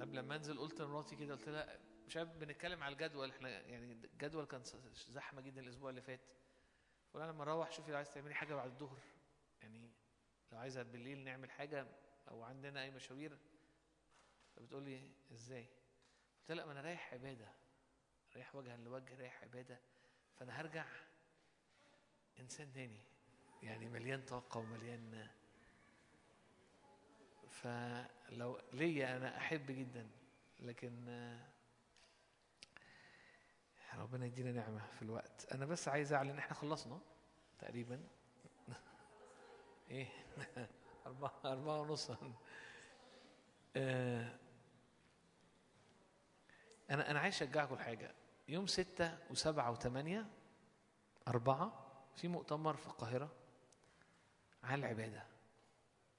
[0.00, 3.92] قبل ما أنزل قلت لمراتي كده قلت لها مش عارف بنتكلم على الجدول إحنا يعني
[3.92, 4.62] الجدول كان
[5.08, 6.20] زحمة جدا الأسبوع اللي فات.
[7.10, 8.98] فقلنا لما أروح شوفي لو عايز تعملي حاجة بعد الظهر.
[9.62, 9.90] يعني
[10.52, 11.86] لو عايزة بالليل نعمل حاجة
[12.28, 13.38] أو عندنا أي مشاوير.
[14.56, 15.66] فبتقول لي إزاي؟
[16.44, 17.48] قلت لا ما أنا رايح عبادة.
[18.34, 19.78] رايح وجها لوجه رايح عبادة.
[20.38, 20.84] فأنا هرجع
[22.40, 23.00] إنسان تاني.
[23.62, 25.28] يعني مليان طاقة ومليان
[27.50, 30.10] فلو ليا أنا أحب جدا.
[30.60, 31.08] لكن
[33.94, 35.52] ربنا يدينا نعمة في الوقت.
[35.52, 37.00] أنا بس عايز أعلن إحنا خلصنا
[37.58, 38.08] تقريبا.
[39.90, 40.08] إيه؟
[41.06, 42.10] أربعة أربعة ونص.
[43.76, 44.38] آه،
[46.90, 48.14] أنا أنا عايز أشجعكم حاجة
[48.48, 50.26] يوم ستة وسبعة وثمانية
[51.28, 51.84] أربعة
[52.16, 53.32] في مؤتمر في القاهرة
[54.62, 55.26] عن العبادة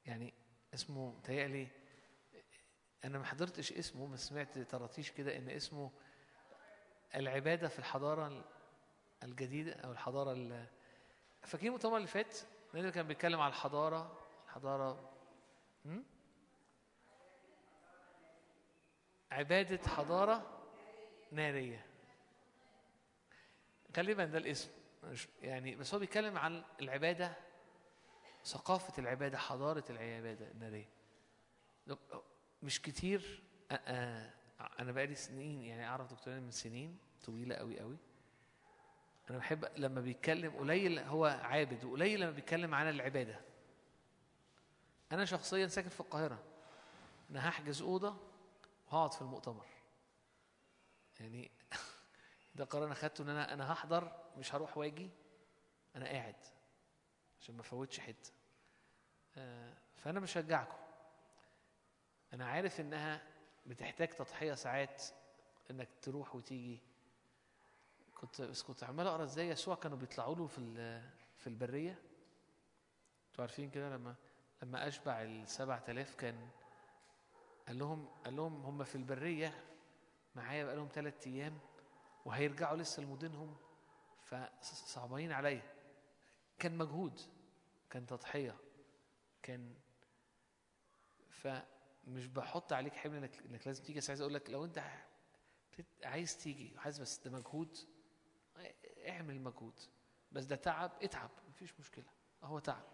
[0.06, 0.34] يعني
[0.74, 1.68] اسمه تهيألي
[3.06, 5.92] أنا ما حضرتش اسمه بس سمعت طراطيش كده إن اسمه
[7.16, 8.46] العبادة في الحضارة
[9.24, 10.68] الجديدة أو الحضارة ال-
[11.42, 12.38] فاكرين المؤتمر اللي فات؟
[12.74, 15.12] اللي كان بيتكلم على الحضارة الحضارة?
[19.32, 20.55] عبادة حضارة
[21.36, 21.86] نارية.
[23.98, 24.70] غالبا ده الاسم.
[25.42, 27.34] يعني بس هو بيتكلم عن العبادة
[28.46, 30.90] ثقافة العبادة حضارة العبادة النارية.
[32.64, 33.44] مش كتير
[34.80, 37.98] أنا بقالي سنين يعني أعرف دكتورين من سنين طويلة قوي قوي
[39.30, 43.42] أنا بحب لما بيتكلم قليل هو عابد وقليل لما بيتكلم عن العبادة.
[45.12, 46.44] أنا شخصيا ساكن في القاهرة.
[47.32, 48.18] أنا هحجز أوضة
[48.88, 49.66] وهقعد في المؤتمر.
[51.20, 51.52] يعني
[52.56, 55.10] ده قرار أنا خدته إن أنا أنا هحضر مش هروح واجي
[55.96, 56.36] أنا قاعد
[57.42, 58.32] عشان ما أفوتش حتة.
[59.38, 60.78] آه، فأنا بشجعكم.
[62.34, 63.22] أنا عارف إنها
[63.66, 65.04] بتحتاج تضحية ساعات
[65.72, 66.80] إنك تروح وتيجي.
[68.16, 72.02] كنت بس كنت عمال أقرأ إزاي يسوع كانوا بيطلعوا له في ال- في البرية.
[73.30, 74.16] أنتوا عارفين كده لما
[74.64, 76.50] لما أشبع السبع تلاف كان
[77.68, 79.64] قال لهم قال لهم هم في البرية
[80.36, 81.60] معايا بقالهم ثلاث أيام
[82.26, 83.58] وهيرجعوا لسه لمدنهم
[84.24, 85.76] فصعبانين عليا.
[86.60, 87.22] كان مجهود
[87.90, 88.56] كان تضحية
[89.42, 89.76] كان
[91.30, 94.00] فمش بحط عليك حمل إنك إنك لازم تيجي.
[94.00, 94.84] بس عايز أقول لك لو أنت
[96.04, 97.78] عايز تيجي وحاسس بس ده مجهود
[99.08, 99.80] اعمل مجهود.
[100.32, 102.06] بس ده تعب اتعب مفيش مشكلة.
[102.44, 102.86] هو تعب.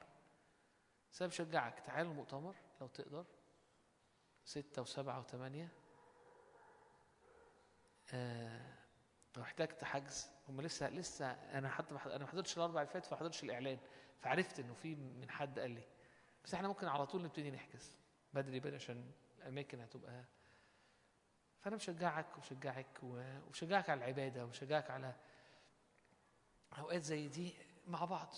[1.11, 3.25] بس أنا بشجعك تعال المؤتمر لو تقدر.
[4.45, 5.71] ستة وسبعة وثمانية
[9.37, 13.19] لو احتجت حجز هم لسه لسه أنا حتى أنا ما حضرتش الأربع اللي فات فما
[13.19, 13.77] حضرتش الإعلان
[14.21, 15.83] فعرفت إنه في من حد قال لي.
[16.45, 17.91] بس إحنا ممكن على طول نبتدي نحجز
[18.33, 20.23] بدري بدري عشان الأماكن هتبقى
[21.59, 25.15] فأنا بشجعك وبشجعك وبشجعك على العبادة وبشجعك على
[26.77, 27.53] أوقات زي دي
[27.87, 28.33] مع بعض.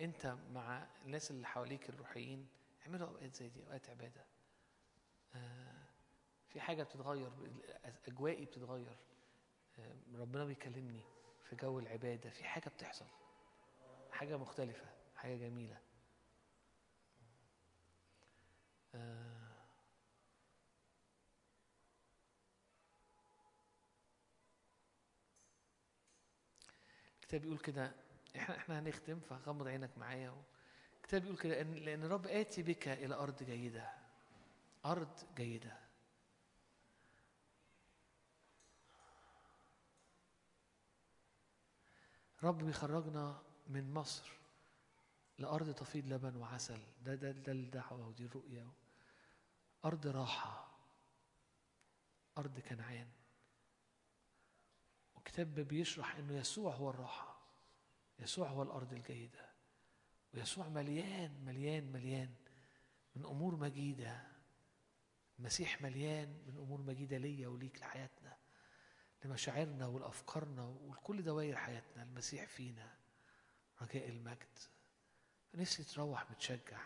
[0.00, 2.48] أنت مع الناس اللي حواليك الروحيين
[2.86, 4.20] اعملوا أوقات زي دي أوقات عبادة.
[4.20, 4.31] آه،
[6.52, 7.30] في حاجة بتتغير
[8.08, 8.96] أجوائي بتتغير.
[9.78, 11.00] آه، ربنا بيكلمني
[11.44, 13.06] في جو العبادة في حاجة بتحصل.
[14.12, 15.78] حاجة مختلفة حاجة جميلة.
[18.94, 19.52] آه،
[27.22, 27.92] الكتاب بيقول كده
[28.36, 30.34] إحنا إحنا هنختم فغمض عينك معايا.
[30.96, 33.90] الكتاب بيقول كده إن لأن الرب آتي بك إلى أرض جيدة.
[34.86, 35.81] أرض جيدة.
[42.42, 44.32] رب بيخرجنا من مصر
[45.38, 46.80] لأرض تفيض لبن وعسل.
[47.04, 48.72] ده ده ده الدعوة ودي الرؤية.
[49.84, 50.68] أرض راحة
[52.38, 53.08] أرض كنعان.
[55.14, 57.38] وكتاب بيشرح إنه يسوع هو الراحة
[58.18, 59.50] يسوع هو الأرض الجيدة
[60.34, 62.34] ويسوع مليان مليان مليان
[63.16, 64.26] من أمور مجيدة.
[65.38, 68.21] المسيح مليان من أمور مجيدة ليا وليك لحياتنا.
[69.24, 72.94] لمشاعرنا ولأفكارنا ولكل دوائر حياتنا المسيح فينا
[73.82, 74.58] رجاء المجد.
[75.54, 76.80] نفسي تروح متشجع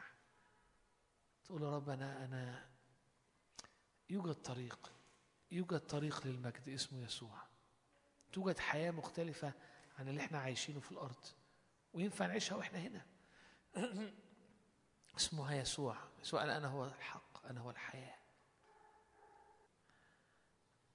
[1.44, 2.68] تقول يا رب أنا أنا
[4.10, 4.92] يوجد طريق
[5.50, 7.42] يوجد طريق للمجد اسمه يسوع.
[8.32, 9.52] توجد حياة مختلفة
[9.98, 11.24] عن اللي إحنا عايشينه في الأرض.
[11.92, 13.06] وينفع نعيشها وإحنا هنا.
[15.16, 15.97] اسمها يسوع.
[16.20, 18.25] يسوع أنا هو الحق أنا هو الحياة.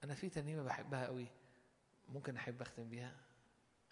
[0.04, 1.26] أنا في ترنيمة بحبها قوي
[2.08, 3.16] ممكن أحب أختم بيها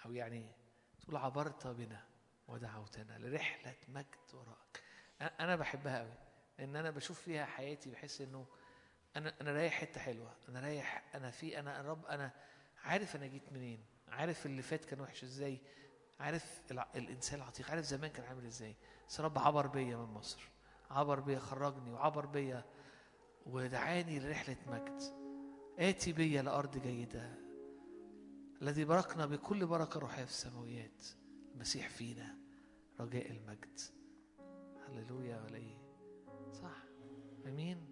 [0.05, 0.53] أو يعني
[1.01, 2.05] تقول عبرت بنا
[2.49, 4.83] ودعوتنا لرحلة مجد وراءك
[5.23, 6.15] أنا- بحبها قوي
[6.59, 8.47] لأن أنا بشوف فيها حياتي بحس إنه
[9.17, 12.31] أنا أنا رايح حتة حلوة أنا رايح أنا في أنا الرب أنا
[12.85, 15.59] عارف أنا جيت منين عارف اللي فات كان وحش إزاي
[16.21, 16.61] عارف
[16.97, 18.77] الإنسان العتيق عارف زمان كان عامل إزاي.
[19.09, 20.49] بس الرب عبر بيا من مصر
[20.91, 22.65] عبر بيا خرجني وعبر بيا
[23.47, 25.20] ودعاني لرحلة مجد.
[25.79, 27.35] آتي بي لأرض جيدة
[28.63, 31.05] الذي باركنا بكل بركة روحية في السماويات.
[31.55, 32.37] المسيح فينا
[33.01, 33.79] رجاء المجد.
[34.89, 35.79] هللويا ولا إيه
[36.53, 36.85] صح.
[37.47, 37.87] آمين.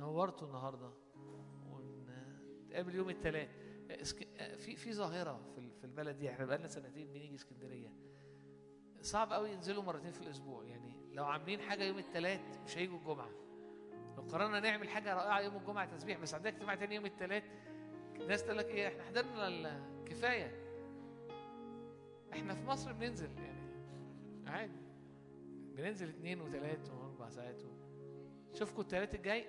[0.00, 0.92] نورتوا النهارده.
[1.70, 3.48] ونتقابل يوم الثلاث.
[4.56, 5.40] في في ظاهرة
[5.80, 6.30] في البلد دي.
[6.30, 7.94] إحنا بقالنا سنتين بنيجي اسكندرية.
[9.00, 10.64] صعب قوي ينزلوا مرتين في الأسبوع.
[10.64, 13.30] يعني لو عاملين حاجة يوم الثلاث مش هيجوا الجمعة.
[14.20, 17.44] لو قررنا نعمل حاجة رائعة يوم الجمعة تسبيح بس عندنا اجتماع تاني يوم الثلاث
[18.20, 20.52] الناس تقول لك إيه إحنا حضرنا الكفايه
[22.32, 23.60] إحنا في مصر بننزل يعني
[24.46, 24.80] عادي.
[25.76, 27.62] بننزل اثنين وثلاث وأربع ساعات
[28.54, 29.44] اشوفكم الثلاث الجاي.